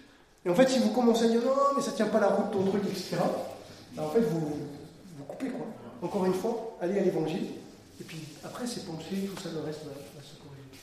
[0.46, 2.52] Et en fait, si vous commencez à dire non, mais ça tient pas la route,
[2.52, 3.18] ton truc, etc.,
[3.94, 4.40] ben, en fait, vous,
[5.18, 5.66] vous coupez quoi.
[6.02, 7.48] Encore une fois, allez à l'évangile.
[8.00, 10.82] Et puis après, c'est ponctué, tout ça, le reste va, se corriger.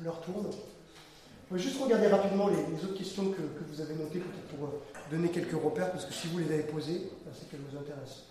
[0.00, 0.46] Leur tourne.
[1.50, 4.82] On va juste regarder rapidement les, autres questions que, vous avez notées, peut-être pour euh,
[5.10, 8.24] donner quelques repères, parce que si vous les avez posées, ben, c'est qu'elles vous intéressent.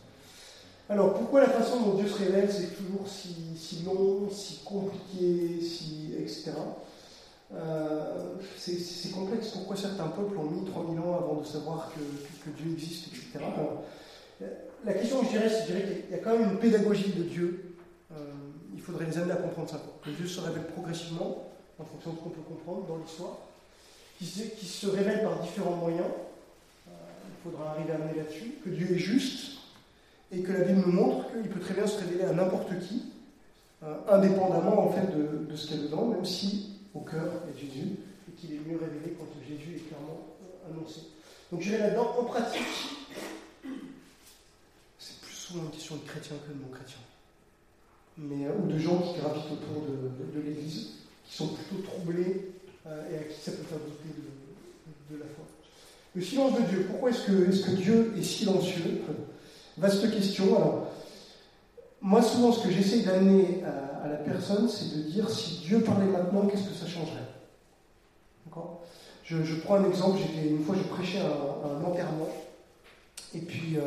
[0.90, 6.14] Alors, pourquoi la façon dont Dieu se révèle, c'est toujours si, long, si compliqué, si,
[6.18, 6.52] etc.
[7.54, 9.50] Euh, c'est complexe.
[9.50, 13.46] Pourquoi certains peuples ont mis 3000 ans avant de savoir que, Dieu existe, etc.
[14.86, 17.67] la question, je dirais, c'est qu'il y a quand même une pédagogie de Dieu.
[18.88, 19.82] Il faudrait les amener à comprendre ça.
[20.04, 23.38] Que Dieu se révèle progressivement, en fonction de ce qu'on peut comprendre dans l'histoire,
[24.18, 26.08] qui, se révèle par différents moyens.
[26.88, 26.92] Euh,
[27.28, 28.56] il faudra arriver à amener là-dessus.
[28.64, 29.58] Que Dieu est juste,
[30.32, 33.12] et que la Bible nous montre qu'il peut très bien se révéler à n'importe qui,
[33.84, 37.60] euh, indépendamment en fait de, ce qu'il y a dedans, même si au cœur est
[37.60, 37.98] Jésus,
[38.30, 41.02] et qu'il est mieux révélé quand Jésus est clairement euh, annoncé.
[41.52, 42.62] Donc je vais là-dedans, en pratique,
[44.98, 46.98] c'est plus souvent une question de chrétiens que de non-chrétiens,
[48.18, 50.90] mais, euh, ou de gens qui gravitent autour de, l'Église,
[51.28, 52.52] qui sont plutôt troublés
[52.86, 54.16] et à qui ça peut faire douter
[55.12, 55.44] de, la foi.
[56.16, 59.02] Le silence de Dieu, pourquoi est-ce que, est que Dieu est silencieux?
[59.78, 60.56] Vaste question.
[60.56, 60.88] Alors,
[62.02, 66.06] moi, souvent, ce que j'essaye d'amener à, la personne, c'est de dire si Dieu parlait
[66.06, 67.28] maintenant, qu'est-ce que ça changerait?
[68.46, 68.82] D'accord?
[69.24, 70.20] Je, prends un exemple.
[70.50, 72.30] Une fois, je prêchais un, un enterrement,
[73.36, 73.82] et puis euh,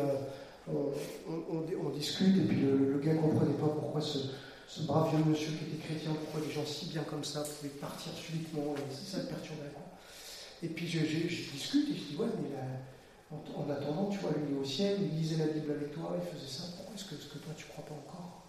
[0.67, 4.19] on, discute, et puis le, gars ne comprenait pas pourquoi ce,
[4.83, 8.13] brave vieux monsieur qui était chrétien, pourquoi des gens si bien comme ça pouvaient partir
[8.13, 9.71] subitement, et ça le perturbait.
[10.63, 12.63] Et puis je, discute, et je dis ouais, mais la
[13.31, 16.17] en, attendant, tu vois, lui, il est au ciel, il lisait la Bible avec toi,
[16.19, 16.63] il faisait ça.
[16.75, 18.43] Pourquoi est-ce que, toi, tu ne crois pas encore?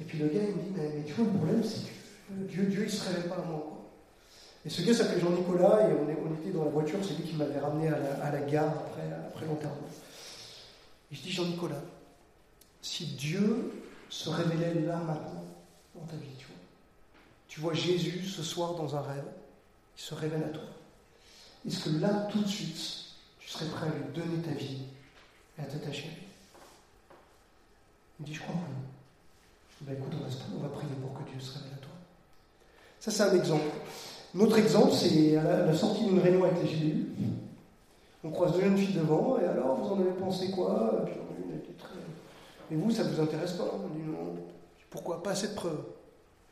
[0.00, 2.64] Et puis le gars, il me dit, mais, tu vois, le problème, c'est que Dieu,
[2.64, 3.88] Dieu, il se révèle pas à moi.
[4.64, 7.58] Et ce gars s'appelait Jean-Nicolas, et on, était dans la voiture, c'est lui qui m'avait
[7.58, 9.88] ramené à la, gare après, après l'enterrement.
[11.12, 11.82] Je dis, Jean-Nicolas,
[12.80, 13.70] si Dieu
[14.08, 15.44] se révélait là maintenant,
[15.94, 16.56] dans ta vie, tu vois,
[17.48, 19.26] tu vois Jésus ce soir dans un rêve,
[19.96, 20.62] il se révèle à toi.
[21.66, 22.78] Est-ce que là, tout de suite,
[23.38, 24.78] tu serais prêt à lui donner ta vie
[25.58, 26.26] et à t'attacher à lui
[28.18, 31.58] Il me dit, je crois que Ben écoute, on va, prier pour que Dieu se
[31.58, 31.92] révèle à toi.
[33.00, 33.64] Ça, c'est un exemple.
[34.34, 37.06] Notre exemple, c'est à la, sortie d'une réunion avec les GBU.
[38.24, 41.04] On croise deux jeunes filles devant, et alors, vous en avez pensé quoi?
[42.70, 44.36] Et vous, ça ne vous intéresse pas On dit non.
[44.88, 45.84] Pourquoi Pas assez de preuves.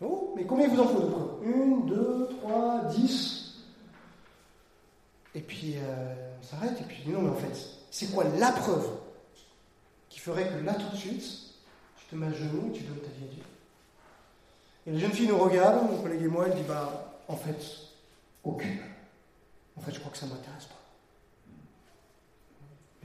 [0.02, 1.44] Oh, mais combien vous en faut de preuves?
[1.44, 3.40] Une, deux, trois, dix
[5.34, 7.56] et puis euh, on s'arrête, et puis non, mais en fait,
[7.90, 8.88] c'est quoi la preuve
[10.08, 11.22] qui ferait que là tout de suite,
[11.96, 13.42] tu te mets à genoux et tu donnes ta vie à Dieu?
[14.86, 17.64] Et la jeune fille nous regarde, mon collègue et moi, elle dit Bah, en fait,
[18.42, 18.78] aucune.
[19.76, 20.74] En fait, je crois que ça ne m'intéresse pas.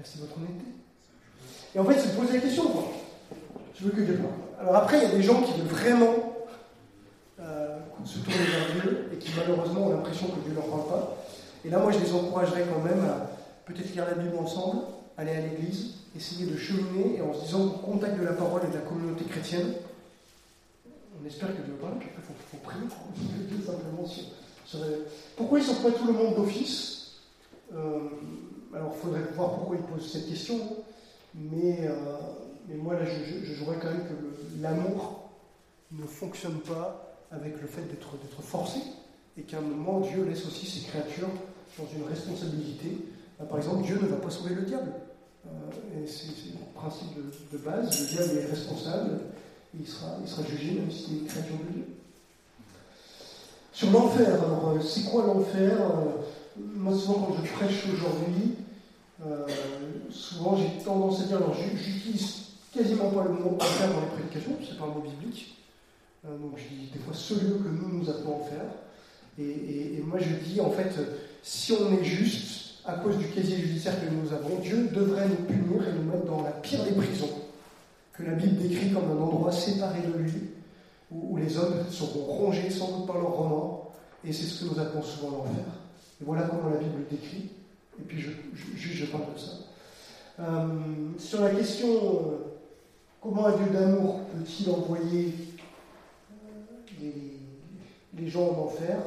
[0.06, 0.66] Merci votre honnêteté.
[1.74, 2.84] Et en fait, de poser la question, quoi.
[3.76, 4.62] Je veux que Dieu parle.
[4.62, 6.14] Alors après, il y a des gens qui veulent vraiment
[7.40, 10.88] euh, se tourner vers Dieu et qui malheureusement ont l'impression que Dieu ne leur parle
[10.88, 11.18] pas.
[11.66, 13.32] Et là, moi, je les encouragerais quand même à
[13.66, 14.84] peut-être lire la Bible ensemble,
[15.18, 18.62] aller à l'église, essayer de cheminer et en se disant au contact de la parole
[18.64, 19.74] et de la communauté chrétienne,
[21.20, 21.94] on espère que Dieu parle,
[22.52, 22.86] faut, prier,
[23.66, 24.06] simplement.
[24.06, 24.78] Sur,
[25.36, 27.22] pourquoi ils ne sortent pas tout le monde d'office
[27.74, 28.10] euh,
[28.76, 30.60] Alors il faudrait voir pourquoi ils posent cette question,
[31.34, 31.94] mais, euh,
[32.68, 35.30] mais moi là je, je, jouerais quand même que l'amour
[35.94, 38.80] ne fonctionne pas avec le fait d'être forcé
[39.38, 41.30] et qu'à un moment Dieu laisse aussi ses créatures
[41.78, 42.98] dans une responsabilité.
[43.50, 44.92] Par exemple, Dieu ne va pas sauver le diable.
[45.46, 45.50] Euh,
[46.08, 47.10] c'est le principe
[47.52, 48.00] de, base.
[48.00, 49.20] Le diable est responsable.
[49.78, 51.86] Il sera, il sera jugé même s'il est une créature de Dieu.
[53.74, 55.78] Sur l'enfer, alors euh, c'est quoi l'enfer?
[56.58, 58.54] Moi, souvent, quand je prêche aujourd'hui,
[59.26, 59.48] euh,
[60.12, 64.58] souvent j'ai tendance à dire, alors j'utilise quasiment pas le mot enfer dans les prédications,
[64.68, 65.56] c'est pas un mot biblique.
[66.26, 68.62] Euh, donc je dis des fois ce lieu que nous nous appelons enfer.
[69.38, 70.94] Et, moi je dis en fait,
[71.44, 75.46] si on est juste, à cause du casier judiciaire que nous avons, Dieu devrait nous
[75.46, 77.30] punir et nous mettre dans la pire des prisons,
[78.14, 80.32] que la Bible décrit comme un endroit séparé de lui,
[81.12, 83.94] où, les hommes seront rongés sans doute par leur remords,
[84.24, 85.66] et c'est ce que nous appelons souvent l'enfer.
[86.22, 87.50] Et voilà comment la Bible le décrit,
[88.00, 88.32] et puis je,
[88.76, 89.52] je, je parle de ça.
[90.40, 90.68] Euh,
[91.18, 92.38] sur la question, euh,
[93.22, 95.34] comment un Dieu d'amour peut-il envoyer
[97.00, 97.14] les,
[98.18, 98.98] les, gens en enfer?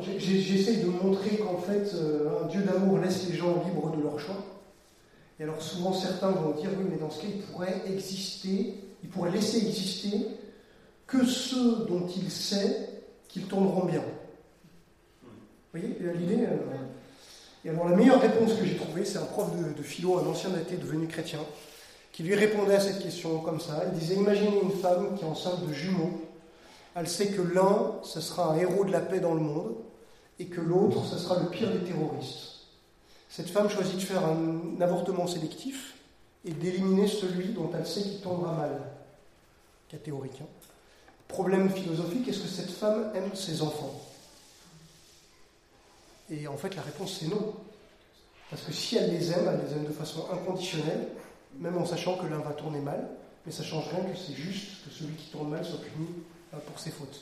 [0.00, 4.20] J'essaye de montrer qu'en fait, euh, un Dieu d'amour laisse les gens libres de leur
[4.20, 4.44] choix.
[5.40, 9.08] Et alors souvent certains vont dire, oui, mais dans ce cas, il pourrait exister, il
[9.08, 10.26] pourrait laisser exister
[11.06, 14.02] que ceux dont il sait qu'ils tourneront bien.
[15.80, 16.56] L'idée euh...
[17.64, 20.26] Et alors la meilleure réponse que j'ai trouvée, c'est un prof de, de philo, un
[20.26, 21.40] ancien athée devenu chrétien,
[22.12, 23.82] qui lui répondait à cette question comme ça.
[23.92, 26.20] Il disait, imaginez une femme qui est enceinte de jumeaux.
[26.94, 29.74] Elle sait que l'un, ce sera un héros de la paix dans le monde,
[30.38, 32.58] et que l'autre, ce sera le pire des terroristes.
[33.28, 35.94] Cette femme choisit de faire un avortement sélectif
[36.44, 38.80] et d'éliminer celui dont elle sait qu'il tombera mal.
[39.88, 40.40] Cas théorique.
[40.40, 40.46] Hein.
[41.26, 44.00] Problème philosophique, est-ce que cette femme aime ses enfants?
[46.30, 47.54] Et en fait, la réponse, c'est non.
[48.50, 51.08] Parce que si elle les aime, elle les aime de façon inconditionnelle,
[51.58, 53.08] même en sachant que l'un va tourner mal,
[53.46, 56.08] mais ça change rien que c'est juste que celui qui tourne mal soit puni
[56.66, 57.20] pour ses fautes.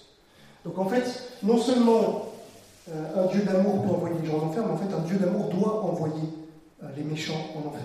[0.65, 1.05] Donc en fait,
[1.43, 2.33] non seulement
[2.91, 5.17] euh, un Dieu d'amour peut envoyer les gens en enfer, mais en fait un Dieu
[5.17, 6.29] d'amour doit envoyer
[6.83, 7.81] euh, les méchants en enfer.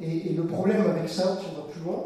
[0.00, 2.04] Et, le problème avec ça, si on va plus loin,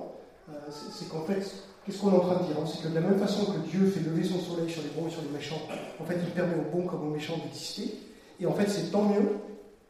[0.50, 1.42] euh, c'est qu'en fait,
[1.84, 2.66] qu'est-ce qu'on est en train de dire hein?
[2.66, 5.08] C'est que de la même façon que Dieu fait lever son soleil sur les bons
[5.08, 5.60] et sur les méchants,
[6.00, 7.94] en fait il permet aux bons comme aux méchants d'exister.
[8.40, 9.36] Et en fait c'est tant mieux,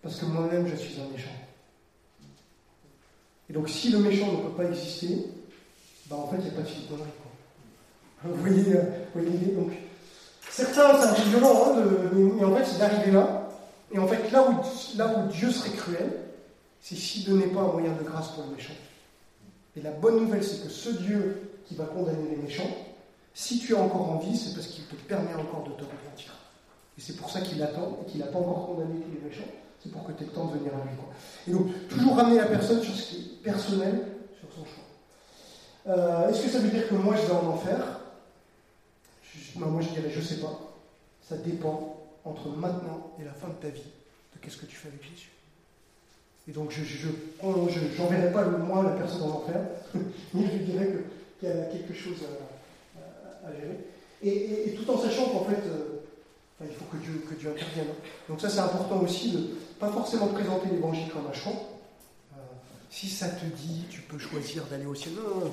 [0.02, 1.30] parce que moi-même je suis un méchant.
[3.52, 5.26] Et donc, si le méchant ne peut pas exister,
[6.06, 7.10] ben, en fait, il n'y a pas de connerie.
[8.24, 8.82] Vous voyez, euh,
[9.12, 9.52] voyez l'idée?
[9.52, 9.72] Donc,
[10.48, 11.82] certains, un peu violent, hein,
[12.14, 13.50] mais, en fait, c'est d'arriver là.
[13.92, 16.12] Et en fait, là où, là où Dieu serait cruel,
[16.80, 18.72] c'est s'il ne donnait pas un moyen de grâce pour le méchant.
[19.76, 22.70] Et la bonne nouvelle, c'est que ce Dieu qui va condamner les méchants,
[23.34, 26.32] si tu es encore en vie, c'est parce qu'il te permet encore de te repentir.
[26.98, 29.50] Et c'est pour ça qu'il attend et qu'il n'a pas encore condamné tous les méchants.
[29.82, 30.92] C'est pour que tu aies le temps de venir à lui.
[31.48, 34.06] Et donc, toujours ramener la personne sur ce qui est personnel,
[34.38, 34.84] sur son choix.
[35.88, 38.00] Euh, Est-ce que ça veut dire que moi je vais en enfer?
[39.56, 40.58] Moi je dirais, je sais pas.
[41.28, 43.82] Ça dépend entre maintenant et la fin de ta vie
[44.34, 45.30] de qu'est-ce que tu fais avec Jésus.
[46.48, 49.60] Et donc, je n'enverrai pas le moi la personne en enfer,
[50.34, 50.88] mais je dirais
[51.42, 52.18] qu'il qu y a quelque chose
[53.44, 53.78] à, gérer.
[54.22, 56.02] Et, tout en sachant qu'en fait, euh,
[56.60, 57.88] il faut que Dieu, que Dieu intervienne.
[58.28, 59.48] Donc ça, c'est important aussi de
[59.80, 61.68] pas forcément présenter l'évangile comme un chant.
[62.34, 62.36] Euh,
[62.90, 65.14] si ça te dit, tu peux choisir d'aller au ciel.
[65.14, 65.52] Non, non.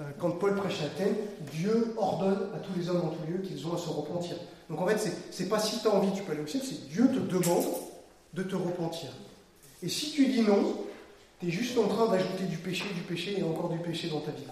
[0.00, 1.14] Euh, quand Paul prêche à Athènes,
[1.52, 4.36] Dieu ordonne à tous les hommes en tout lieu qu'ils ont à se repentir.
[4.68, 6.88] Donc en fait, c'est pas si tu as envie, tu peux aller au ciel, c'est
[6.88, 7.64] Dieu te demande
[8.34, 9.10] de te repentir.
[9.82, 10.74] Et si tu dis non,
[11.40, 14.20] tu es juste en train d'ajouter du péché, du péché et encore du péché dans
[14.20, 14.44] ta vie.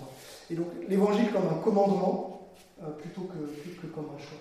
[0.50, 2.48] Et donc l'évangile comme un commandement
[2.82, 4.38] euh, plutôt que, que comme un choix.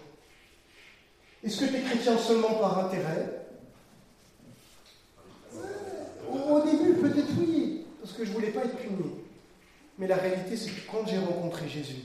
[1.43, 3.47] Est-ce que tu es chrétien seulement par intérêt?
[6.31, 9.11] Au début, peut-être oui, parce que je ne voulais pas être puni.
[9.97, 12.01] Mais la réalité, c'est que quand j'ai rencontré Jésus,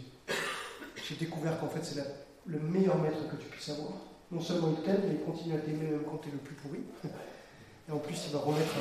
[1.08, 2.00] j'ai découvert qu'en fait, c'est
[2.46, 3.92] le meilleur maître que tu puisses avoir.
[4.30, 6.54] Non seulement il t'aime, mais il continue à t'aimer même quand tu es le plus
[6.54, 6.80] pourri.
[7.90, 8.72] Et en plus, il va remettre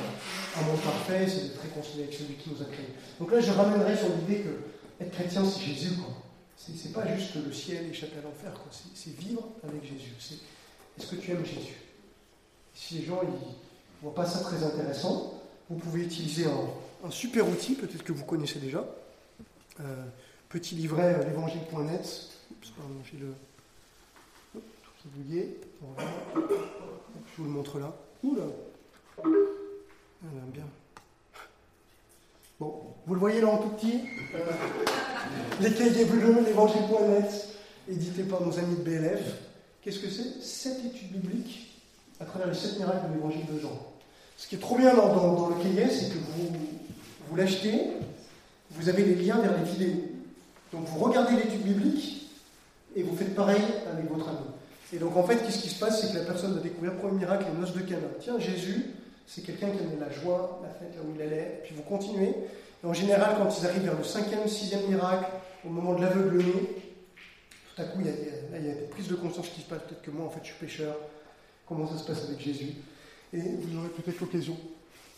[0.56, 2.94] un, monde parfait, c'est d'être réconcilié avec celui qui nous a créés.
[3.18, 5.96] Donc là, je ramènerai sur l'idée que être chrétien, c'est Jésus.
[5.96, 6.14] Quoi.
[6.56, 8.52] C'est pas juste le ciel échapper à l'enfer,
[8.94, 10.12] c'est vivre avec Jésus.
[10.96, 11.78] Est-ce que tu aimes Jésus?
[12.74, 13.28] Si les gens ne
[14.02, 18.58] voient pas ça très intéressant, vous pouvez utiliser un, super outil, peut-être que vous connaissez
[18.58, 18.84] déjà.
[19.80, 20.04] Euh,
[20.50, 22.28] petit livret euh, l'évangile.net.
[23.10, 23.34] J'ai le.
[25.80, 26.10] Voilà.
[26.34, 27.96] Je vous le montre là.
[28.22, 28.44] Oula
[29.24, 30.64] On aime bien.
[32.58, 32.74] Bon,
[33.06, 34.00] vous le voyez là en tout petit
[34.34, 34.38] euh,
[35.60, 37.48] Les cahiers bleus, l'évangile.net,
[37.88, 39.22] édité par nos amis de BLF.
[39.82, 40.42] Qu'est-ce que c'est?
[40.42, 41.68] Sept études bibliques
[42.20, 43.72] à travers les sept miracles de l'évangile de Jean.
[44.36, 46.48] Ce qui est trop bien dans, dans- dans le cahier, c'est que vous,
[47.28, 47.80] vous l'achetez,
[48.72, 50.02] vous avez les liens vers les vidéos.
[50.72, 52.30] Donc vous regardez l'étude biblique
[52.94, 54.38] et vous faites pareil avec votre ami.
[54.92, 56.00] Et donc en fait, qu'est-ce qui se passe?
[56.02, 58.06] C'est que la personne va découvrir, premier miracle, les noces de Cana.
[58.20, 58.86] Tiens, Jésus,
[59.32, 62.34] c'est quelqu'un qui aimait la joie, la fête là où il allait, puis vous continuez.
[62.82, 65.26] Et en général, quand ils arrivent vers le cinquième, sixième miracle,
[65.64, 66.60] au moment de l'aveuglement,
[67.76, 69.06] tout à coup, il y, a, il y a- là, il y a des prises
[69.08, 69.82] de conscience qui se passent.
[69.82, 70.96] Peut-être que moi, en fait, je suis pécheur.
[71.68, 72.74] Comment ça se passe avec Jésus?
[73.32, 74.56] Et vous aurez peut-être l'occasion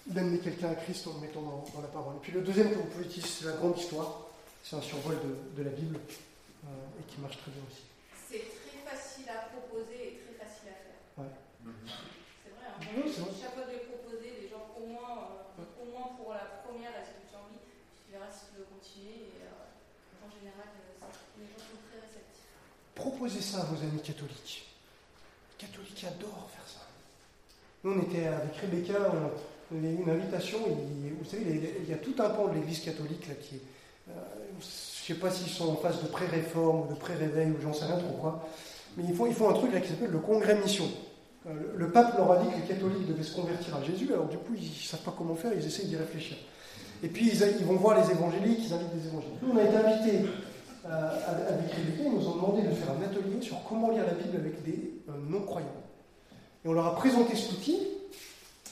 [0.04, 2.16] d'amener quelqu'un à Christ en le mettant dans, dans la parole.
[2.16, 4.26] Et puis le deuxième que vous pouvez utiliser, c'est la grande histoire.
[4.62, 7.82] C'est un survol de, de la Bible euh, et qui marche très bien aussi.
[8.28, 11.00] C'est très facile à proposer et très facile à faire.
[11.24, 11.32] Ouais.
[12.44, 12.78] C'est vrai, hein.
[13.00, 13.30] Oui, c'est vrai.
[13.40, 16.92] chaque fois de les proposer, les gens au moins, euh, au moins pour la première,
[17.00, 17.58] est-ce que tu as envie,
[17.96, 19.34] tu verras si tu veux continuer.
[19.40, 19.66] Et, euh,
[20.24, 20.68] en général,
[21.02, 21.06] euh,
[21.38, 22.48] les gens sont très réceptifs.
[22.94, 24.66] Proposez ça à vos amis catholiques.
[25.58, 26.86] Les catholiques adorent faire ça.
[27.84, 30.58] Nous, on était avec Rebecca, on, une invitation.
[30.58, 33.34] vous savez, il y, a, il y a tout un pan de l'Église catholique là
[33.34, 33.62] qui est.
[34.10, 34.12] euh,
[34.60, 37.72] je ne sais pas s'ils sont en phase de pré-réforme ou de pré-réveil ou j'en
[37.72, 38.48] sais rien trop quoi.
[38.96, 40.84] Mais ils font, ils font un truc là qui s'appelle le congrès mission.
[41.46, 44.12] Euh, Le, le pape leur a dit que les catholiques devaient se convertir à Jésus,
[44.12, 46.36] alors du coup ils ne savent pas comment faire, ils essayent d'y réfléchir.
[47.02, 49.42] Et puis ils, vont voir les évangéliques, ils invitent des évangéliques.
[49.42, 50.28] Nous on a été invités
[50.86, 54.36] euh, avec ils nous ont demandé de faire un atelier sur comment lire la Bible
[54.36, 55.66] avec des euh, non-croyants.
[56.64, 57.78] Et on leur a présenté cet outil,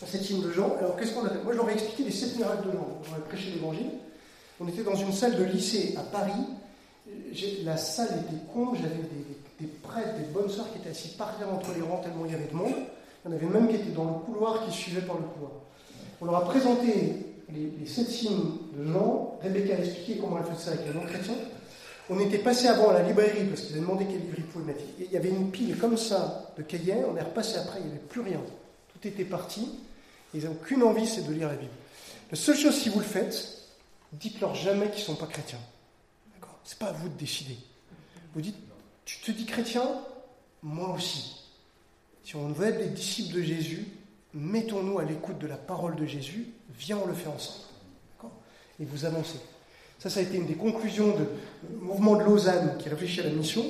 [0.07, 0.77] cette hymne de Jean.
[0.79, 1.43] Alors qu'est-ce qu'on a fait?
[1.43, 2.87] Moi je leur ai expliqué les sept miracles de Jean.
[3.11, 3.91] On a prêché l'évangile.
[4.61, 6.47] On était dans une salle de lycée à Paris.
[7.65, 8.95] La salle était comble, j'avais
[9.59, 12.33] des, prêtres, des bonnes sœurs qui étaient assis par terre entre les rangs tellement il
[12.33, 12.75] y avait de monde.
[13.25, 15.53] Il y en avait même qui étaient dans le couloir, qui suivaient par le couloir.
[16.21, 19.39] On leur a présenté les, les sept signes de Jean.
[19.43, 21.35] Rebecca a expliqué comment elle faisait ça avec un non-chrétien.
[22.09, 24.65] On était passé avant à la librairie parce qu'ils avaient demandé quel livre ils pouvaient
[24.65, 24.83] mettre.
[25.01, 27.05] Et il y avait une pile comme ça de cahiers.
[27.09, 28.41] On est repassé après, il n'y avait plus rien.
[28.93, 29.69] Tout était parti.
[30.35, 31.71] Ils n'ont qu'une envie, c'est de lire la Bible.
[32.31, 33.59] La seule chose, si vous le faites,
[34.13, 35.61] dites-leur jamais qu'ils ne sont pas chrétiens.
[36.35, 36.59] D'accord?
[36.65, 37.57] C'est pas à vous de décider.
[38.35, 38.57] Vous dites,
[39.05, 39.85] tu te dis chrétien?
[40.63, 41.45] Moi aussi.
[42.25, 43.87] Si on veut être des disciples de Jésus,
[44.35, 46.49] mettons-nous à l'écoute de la parole de Jésus.
[46.79, 47.67] Viens, on le fait ensemble.
[48.81, 49.39] Et vous avancez.
[49.99, 51.25] Ça, ça a été une des conclusions du
[51.81, 53.63] mouvement de Lausanne qui réfléchit à la mission.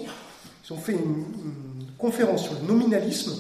[0.65, 3.33] Ils ont fait une, une conférence sur le nominalisme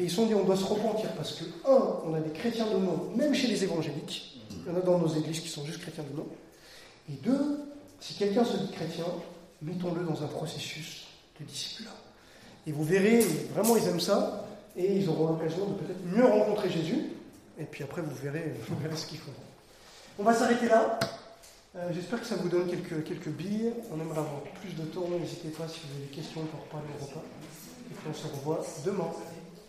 [0.00, 2.30] et ils se sont dit on doit se repentir parce que, un, on a des
[2.30, 4.40] chrétiens de nom, même chez les évangéliques.
[4.50, 6.26] Il y en a dans nos églises qui sont juste chrétiens de nom.
[7.10, 7.60] Et deux,
[8.00, 9.04] si quelqu'un se dit chrétien,
[9.60, 11.06] mettons-le dans un processus
[11.38, 11.94] de discipulat.
[12.66, 13.20] Et vous verrez,
[13.54, 17.10] vraiment, ils aiment ça, et ils auront l'occasion de peut-être mieux rencontrer Jésus,
[17.60, 19.32] et puis après, vous verrez, vous verrez ce qu'ils font.
[20.18, 20.98] On va s'arrêter là.
[21.76, 23.72] Euh, J'espère que ça vous donne quelques, quelques billes.
[23.92, 25.06] On aimerait avoir plus de temps.
[25.08, 27.22] N'hésitez pas si vous avez des questions pour parler au repas.
[27.90, 29.10] Et puis on se revoit demain.